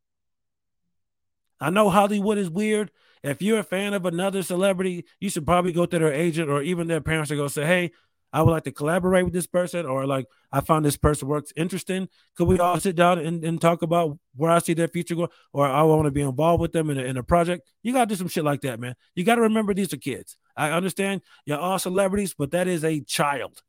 I 1.61 1.71
know 1.71 1.91
Hollywood 1.91 2.39
is 2.39 2.49
weird. 2.49 2.91
If 3.23 3.43
you're 3.43 3.59
a 3.59 3.65
fan 3.65 3.93
of 3.93 4.07
another 4.07 4.43
celebrity, 4.43 5.05
you 5.21 5.29
should 5.29 5.45
probably 5.45 5.73
go 5.73 5.85
to 5.85 5.99
their 5.99 6.13
agent 6.13 6.49
or 6.49 6.63
even 6.63 6.89
their 6.89 7.03
parents 7.03 7.29
to 7.29 7.37
go 7.37 7.49
say, 7.49 7.67
"Hey, 7.67 7.91
I 8.33 8.43
would 8.43 8.51
like 8.53 8.65
to 8.65 8.73
collaborate 8.73 9.25
with 9.25 9.35
this 9.35 9.47
person, 9.47 9.87
or 9.87 10.07
like 10.07 10.27
I 10.53 10.61
found 10.61 10.85
this 10.85 10.97
person 10.97 11.27
works 11.27 11.53
interesting. 11.57 12.09
Could 12.37 12.47
we 12.47 12.61
all 12.61 12.79
sit 12.79 12.95
down 12.95 13.19
and, 13.19 13.45
and 13.45 13.61
talk 13.61 13.83
about 13.83 14.19
where 14.37 14.51
I 14.51 14.61
see 14.61 14.73
their 14.73 14.89
future 14.89 15.17
going, 15.17 15.31
or 15.53 15.67
I 15.67 15.83
want 15.83 16.05
to 16.05 16.13
be 16.13 16.23
involved 16.23 16.61
with 16.61 16.73
them 16.73 16.91
in 16.91 16.99
a, 16.99 17.03
in 17.03 17.17
a 17.17 17.25
project? 17.25 17.69
You 17.83 17.93
got 17.93 18.09
to 18.09 18.15
do 18.15 18.15
some 18.15 18.29
shit 18.29 18.45
like 18.45 18.61
that, 18.61 18.79
man. 18.79 18.95
You 19.15 19.25
got 19.25 19.35
to 19.37 19.41
remember 19.43 19.75
these 19.75 19.93
are 19.93 19.97
kids. 19.97 20.37
I 20.57 20.71
understand 20.71 21.23
you're 21.45 21.59
all 21.59 21.79
celebrities, 21.79 22.35
but 22.35 22.53
that 22.53 22.69
is 22.69 22.85
a 22.85 23.01
child 23.01 23.63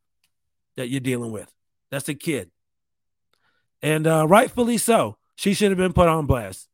that 0.78 0.90
you're 0.90 1.00
dealing 1.00 1.32
with. 1.32 1.52
That's 1.90 2.10
a 2.10 2.16
kid, 2.16 2.52
and 3.82 4.06
uh, 4.06 4.28
rightfully 4.28 4.78
so. 4.78 5.18
She 5.36 5.56
should 5.56 5.72
have 5.72 5.78
been 5.78 5.94
put 5.94 6.08
on 6.08 6.28
blast. 6.28 6.68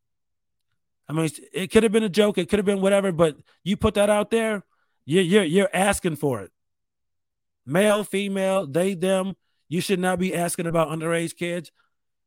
I 1.08 1.14
mean, 1.14 1.30
it 1.54 1.68
could 1.68 1.84
have 1.84 1.94
been 1.94 2.04
a 2.04 2.10
joke, 2.10 2.38
it 2.38 2.50
could 2.50 2.60
have 2.60 2.66
been 2.66 2.82
whatever, 2.82 3.14
but 3.14 3.38
you 3.64 3.78
put 3.78 3.94
that 3.94 4.10
out 4.10 4.30
there, 4.30 4.66
you're 5.06 5.24
you're, 5.24 5.44
you're 5.46 5.70
asking 5.74 6.18
for 6.18 6.42
it 6.42 6.52
male, 7.68 8.04
female, 8.04 8.66
they, 8.66 8.94
them. 8.94 9.36
You 9.70 9.82
should 9.82 10.00
not 10.00 10.20
be 10.20 10.34
asking 10.34 10.68
about 10.68 10.90
underage 10.90 11.36
kids. 11.36 11.72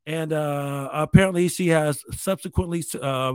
And 0.07 0.33
uh, 0.33 0.89
apparently, 0.93 1.49
she 1.49 1.69
has 1.69 2.03
subsequently 2.13 2.85
uh, 3.01 3.35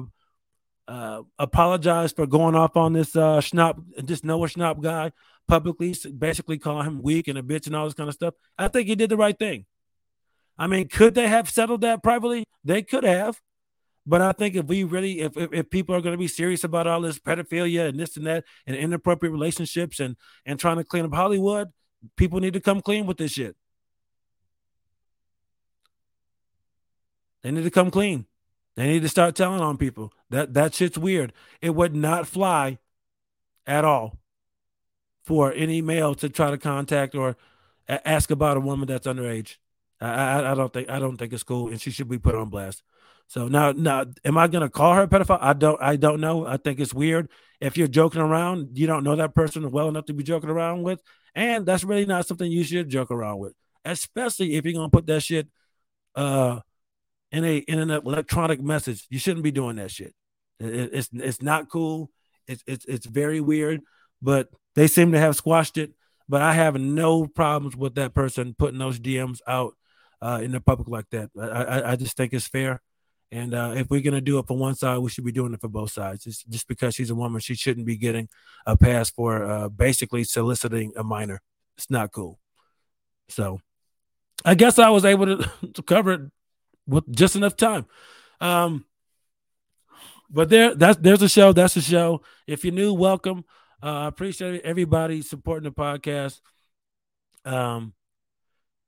uh, 0.88 1.22
apologized 1.40 2.16
for 2.16 2.28
going 2.28 2.56
off 2.56 2.78
on 2.78 2.94
this 2.94 3.16
uh, 3.16 3.40
Schnapp, 3.40 3.82
this 3.98 4.24
Noah 4.24 4.48
Schnapp 4.48 4.82
guy 4.82 5.12
publicly, 5.48 5.96
basically 6.18 6.58
calling 6.58 6.86
him 6.86 7.02
weak 7.02 7.28
and 7.28 7.38
a 7.38 7.42
bitch 7.42 7.68
and 7.68 7.76
all 7.76 7.86
this 7.86 7.94
kind 7.94 8.10
of 8.10 8.16
stuff. 8.16 8.34
I 8.58 8.68
think 8.68 8.88
he 8.88 8.96
did 8.96 9.10
the 9.10 9.18
right 9.18 9.38
thing. 9.38 9.66
I 10.58 10.68
mean, 10.68 10.88
could 10.88 11.16
they 11.16 11.28
have 11.28 11.50
settled 11.50 11.82
that 11.82 12.04
privately? 12.04 12.46
They 12.64 12.82
could 12.82 13.04
have. 13.04 13.40
But 14.08 14.22
I 14.22 14.32
think 14.34 14.56
if 14.56 14.66
we 14.66 14.84
really, 14.84 15.22
if, 15.22 15.36
if, 15.36 15.52
if 15.52 15.70
people 15.70 15.96
are 15.96 16.02
going 16.02 16.14
to 16.14 16.20
be 16.20 16.28
serious 16.28 16.64
about 16.64 16.86
all 16.86 17.02
this 17.02 17.18
pedophilia 17.18 17.90
and 17.90 18.00
this 18.00 18.18
and 18.18 18.28
that 18.28 18.44
and 18.68 18.76
inappropriate 18.76 19.34
relationships 19.34 20.00
and 20.00 20.16
and 20.46 20.60
trying 20.60 20.78
to 20.78 20.84
clean 20.84 21.06
up 21.06 21.14
Hollywood, 21.14 21.70
people 22.16 22.40
need 22.40 22.54
to 22.54 22.60
come 22.60 22.82
clean 22.82 23.06
with 23.06 23.18
this 23.18 23.32
shit. 23.32 23.56
They 27.44 27.52
need 27.52 27.64
to 27.64 27.72
come 27.72 27.92
clean. 27.92 28.26
They 28.76 28.88
need 28.88 29.04
to 29.04 29.10
start 29.10 29.36
telling 29.36 29.62
on 29.62 29.78
people. 29.78 30.12
That 30.30 30.54
that 30.54 30.74
shit's 30.74 30.98
weird. 30.98 31.32
It 31.62 31.76
would 31.76 31.96
not 31.96 32.28
fly 32.28 32.80
at 33.68 33.86
all 33.86 34.18
for 35.24 35.54
any 35.54 35.82
male 35.82 36.16
to 36.16 36.30
try 36.30 36.52
to 36.52 36.58
contact 36.58 37.16
or 37.16 37.36
ask 37.88 38.32
about 38.32 38.58
a 38.58 38.60
woman 38.60 38.88
that's 38.88 39.08
underage. 39.08 39.58
I, 40.02 40.10
I, 40.10 40.52
I 40.52 40.56
don't 40.56 40.74
think 40.74 40.90
I 40.90 41.00
don't 41.00 41.18
think 41.18 41.34
it's 41.34 41.44
cool, 41.44 41.68
and 41.70 41.80
she 41.80 41.92
should 41.92 42.10
be 42.10 42.18
put 42.18 42.36
on 42.36 42.50
blast. 42.50 42.84
So 43.28 43.48
now, 43.48 43.72
now, 43.72 44.06
am 44.24 44.38
I 44.38 44.48
gonna 44.48 44.70
call 44.70 44.94
her 44.94 45.04
a 45.04 45.08
pedophile? 45.08 45.40
I 45.42 45.54
don't. 45.54 45.82
I 45.82 45.96
don't 45.96 46.22
know. 46.22 46.46
I 46.46 46.58
think 46.58 46.80
it's 46.80 46.94
weird. 46.94 47.30
If 47.60 47.78
you're 47.78 47.88
joking 47.88 48.22
around, 48.22 48.78
you 48.78 48.88
don't 48.88 49.04
know 49.04 49.16
that 49.16 49.34
person 49.34 49.70
well 49.72 49.90
enough 49.90 50.06
to 50.06 50.14
be 50.14 50.24
joking 50.24 50.50
around 50.50 50.84
with. 50.84 51.02
And 51.34 51.66
that's 51.66 51.84
really 51.84 52.06
not 52.06 52.28
something 52.28 52.50
you 52.50 52.64
should 52.64 52.90
joke 52.90 53.12
around 53.12 53.40
with, 53.40 53.54
especially 53.84 54.56
if 54.56 54.66
you're 54.66 54.74
gonna 54.74 54.90
put 54.90 55.08
that 55.08 55.22
shit 55.22 55.48
uh 56.16 56.60
in 57.32 57.44
a 57.44 57.58
in 57.58 57.80
an 57.80 57.90
electronic 57.90 58.62
message. 58.62 59.06
You 59.10 59.20
shouldn't 59.20 59.44
be 59.44 59.52
doing 59.52 59.78
that 59.78 59.92
shit. 59.92 60.14
It, 60.60 60.92
it's 60.94 61.10
it's 61.14 61.42
not 61.42 61.70
cool. 61.70 62.12
It's 62.48 62.64
it's 62.68 62.86
it's 62.86 63.06
very 63.06 63.42
weird, 63.42 63.82
but 64.22 64.50
they 64.76 64.88
seem 64.88 65.12
to 65.12 65.20
have 65.20 65.36
squashed 65.36 65.78
it. 65.78 65.92
But 66.28 66.42
I 66.42 66.54
have 66.54 66.76
no 66.80 67.28
problems 67.28 67.76
with 67.76 67.96
that 67.96 68.14
person 68.14 68.56
putting 68.58 68.80
those 68.80 69.00
DMs 69.00 69.42
out 69.48 69.76
uh, 70.22 70.40
in 70.42 70.52
the 70.52 70.60
public 70.60 70.88
like 70.88 71.10
that. 71.12 71.30
I, 71.40 71.46
I, 71.46 71.92
I 71.92 71.96
just 71.96 72.18
think 72.18 72.34
it's 72.34 72.48
fair. 72.48 72.82
And 73.36 73.54
uh, 73.54 73.74
if 73.76 73.90
we're 73.90 74.00
gonna 74.00 74.22
do 74.22 74.40
it 74.40 74.48
for 74.48 74.56
one 74.56 74.76
side, 74.76 75.00
we 75.00 75.10
should 75.10 75.26
be 75.26 75.34
doing 75.34 75.54
it 75.54 75.60
for 75.60 75.68
both 75.68 75.92
sides. 75.92 76.26
It's 76.26 76.42
just 76.46 76.70
because 76.70 76.96
she's 76.96 77.10
a 77.10 77.16
woman, 77.16 77.42
she 77.42 77.54
shouldn't 77.54 77.86
be 77.86 77.98
getting 77.98 78.30
a 78.66 78.78
pass 78.78 79.10
for 79.10 79.44
uh, 79.44 79.68
basically 79.68 80.24
soliciting 80.24 80.94
a 80.96 81.04
minor. 81.04 81.42
It's 81.78 81.90
not 81.90 82.14
cool. 82.14 82.40
So, 83.28 83.60
I 84.46 84.56
guess 84.56 84.80
I 84.80 84.88
was 84.88 85.04
able 85.04 85.26
to, 85.26 85.52
to 85.74 85.84
cover 85.84 86.14
it 86.14 86.22
with 86.88 87.14
just 87.14 87.36
enough 87.36 87.58
time. 87.58 87.86
Um, 88.40 88.86
but 90.30 90.48
there, 90.48 90.74
that's 90.74 90.98
there's 91.02 91.22
a 91.22 91.28
show. 91.28 91.52
That's 91.52 91.76
a 91.76 91.82
show. 91.82 92.22
If 92.48 92.64
you're 92.64 92.74
new, 92.74 92.94
welcome. 92.94 93.44
Uh, 93.84 94.04
I 94.04 94.08
appreciate 94.08 94.62
everybody 94.62 95.22
supporting 95.22 95.70
the 95.70 95.76
podcast. 95.76 96.40
Um, 97.44 97.94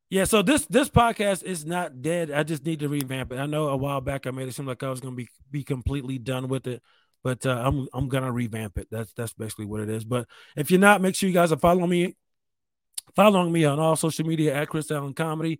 Yeah, 0.09 0.23
so 0.23 0.41
this 0.41 0.65
this 0.67 0.89
podcast 0.89 1.43
is 1.43 1.65
not 1.65 2.01
dead. 2.01 2.31
I 2.31 2.43
just 2.43 2.65
need 2.65 2.79
to 2.79 2.87
revamp 2.87 3.33
it. 3.33 3.39
I 3.39 3.45
know 3.45 3.67
a 3.67 3.75
while 3.77 3.99
back 3.99 4.25
I 4.25 4.31
made 4.31 4.47
it 4.47 4.53
seem 4.53 4.65
like 4.65 4.81
I 4.81 4.89
was 4.89 5.01
to 5.01 5.11
be 5.11 5.27
be 5.51 5.63
completely 5.63 6.17
done 6.17 6.47
with 6.47 6.65
it, 6.65 6.81
but 7.23 7.45
uh, 7.45 7.61
I'm 7.65 7.87
I'm 7.93 8.07
gonna 8.07 8.31
revamp 8.31 8.77
it. 8.77 8.87
That's 8.89 9.11
that's 9.13 9.33
basically 9.33 9.65
what 9.65 9.81
it 9.81 9.89
is. 9.89 10.05
But 10.05 10.27
if 10.55 10.71
you're 10.71 10.79
not, 10.79 11.01
make 11.01 11.15
sure 11.15 11.27
you 11.27 11.33
guys 11.33 11.51
are 11.51 11.57
following 11.57 11.89
me, 11.89 12.15
following 13.17 13.51
me 13.51 13.65
on 13.65 13.79
all 13.79 13.97
social 13.97 14.25
media 14.25 14.55
at 14.55 14.69
Chris 14.69 14.89
Allen 14.91 15.13
Comedy. 15.13 15.59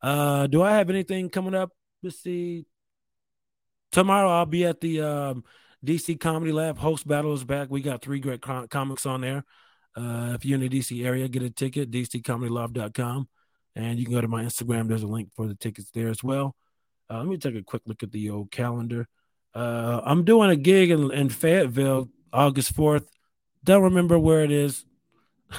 Uh, 0.00 0.46
do 0.46 0.62
I 0.62 0.76
have 0.76 0.88
anything 0.88 1.28
coming 1.28 1.56
up? 1.56 1.70
Let's 2.00 2.22
see. 2.22 2.66
Tomorrow 3.90 4.30
I'll 4.30 4.46
be 4.46 4.66
at 4.66 4.80
the 4.80 5.00
um, 5.00 5.44
DC 5.84 6.20
Comedy 6.20 6.52
Lab. 6.52 6.78
Host 6.78 7.08
battle 7.08 7.34
is 7.34 7.42
back. 7.42 7.70
We 7.70 7.82
got 7.82 8.02
three 8.02 8.20
great 8.20 8.40
com- 8.40 8.68
comics 8.68 9.04
on 9.04 9.20
there. 9.20 9.44
Uh, 9.96 10.34
if 10.36 10.44
you're 10.44 10.62
in 10.62 10.68
the 10.68 10.68
DC 10.68 11.04
area, 11.04 11.26
get 11.26 11.42
a 11.42 11.50
ticket, 11.50 11.90
dccomedylive.com. 11.90 13.28
And 13.76 13.98
you 13.98 14.04
can 14.04 14.14
go 14.14 14.20
to 14.20 14.28
my 14.28 14.44
Instagram. 14.44 14.88
There's 14.88 15.02
a 15.02 15.08
link 15.08 15.30
for 15.34 15.46
the 15.46 15.54
tickets 15.54 15.90
there 15.92 16.08
as 16.08 16.22
well. 16.22 16.56
Uh, 17.10 17.18
let 17.18 17.26
me 17.26 17.38
take 17.38 17.54
a 17.54 17.62
quick 17.62 17.82
look 17.86 18.02
at 18.02 18.12
the 18.12 18.30
old 18.30 18.50
calendar. 18.50 19.08
Uh, 19.54 20.00
I'm 20.04 20.24
doing 20.24 20.50
a 20.50 20.56
gig 20.56 20.90
in, 20.90 21.10
in 21.12 21.28
Fayetteville 21.28 22.08
August 22.32 22.76
4th. 22.76 23.06
Don't 23.64 23.82
remember 23.82 24.18
where 24.18 24.44
it 24.44 24.52
is. 24.52 24.84
uh, 25.50 25.58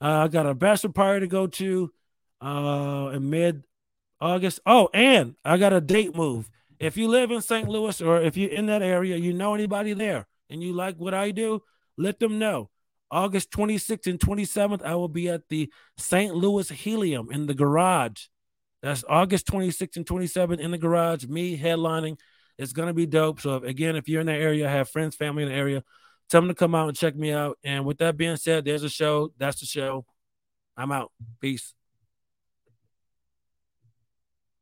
I 0.00 0.28
got 0.28 0.46
a 0.46 0.54
bachelor 0.54 0.92
party 0.92 1.20
to 1.20 1.26
go 1.26 1.46
to 1.46 1.92
uh, 2.40 3.10
in 3.14 3.30
mid 3.30 3.62
August. 4.20 4.60
Oh, 4.66 4.88
and 4.92 5.36
I 5.44 5.56
got 5.56 5.72
a 5.72 5.80
date 5.80 6.16
move. 6.16 6.50
If 6.78 6.96
you 6.96 7.08
live 7.08 7.30
in 7.30 7.40
St. 7.40 7.68
Louis 7.68 8.00
or 8.00 8.20
if 8.20 8.36
you're 8.36 8.50
in 8.50 8.66
that 8.66 8.82
area, 8.82 9.16
you 9.16 9.32
know 9.32 9.54
anybody 9.54 9.92
there 9.92 10.26
and 10.50 10.62
you 10.62 10.72
like 10.72 10.96
what 10.96 11.14
I 11.14 11.30
do, 11.30 11.62
let 11.96 12.18
them 12.18 12.38
know. 12.38 12.70
August 13.10 13.50
26th 13.50 14.06
and 14.06 14.18
27th, 14.18 14.82
I 14.82 14.94
will 14.94 15.08
be 15.08 15.28
at 15.28 15.48
the 15.48 15.70
St. 15.96 16.34
Louis 16.34 16.68
Helium 16.68 17.30
in 17.30 17.46
the 17.46 17.54
garage. 17.54 18.24
That's 18.82 19.04
August 19.08 19.46
26th 19.46 19.96
and 19.96 20.06
27th 20.06 20.58
in 20.58 20.70
the 20.70 20.78
garage, 20.78 21.24
me 21.24 21.58
headlining. 21.58 22.18
It's 22.58 22.72
going 22.72 22.88
to 22.88 22.94
be 22.94 23.06
dope. 23.06 23.40
So, 23.40 23.56
again, 23.56 23.96
if 23.96 24.08
you're 24.08 24.20
in 24.20 24.26
that 24.26 24.40
area, 24.40 24.68
have 24.68 24.88
friends, 24.88 25.14
family 25.14 25.42
in 25.42 25.48
the 25.48 25.54
area, 25.54 25.84
tell 26.30 26.40
them 26.40 26.48
to 26.48 26.54
come 26.54 26.74
out 26.74 26.88
and 26.88 26.96
check 26.96 27.14
me 27.14 27.32
out. 27.32 27.58
And 27.64 27.84
with 27.84 27.98
that 27.98 28.16
being 28.16 28.36
said, 28.36 28.64
there's 28.64 28.82
a 28.82 28.88
show. 28.88 29.32
That's 29.38 29.60
the 29.60 29.66
show. 29.66 30.06
I'm 30.76 30.92
out. 30.92 31.12
Peace. 31.40 31.74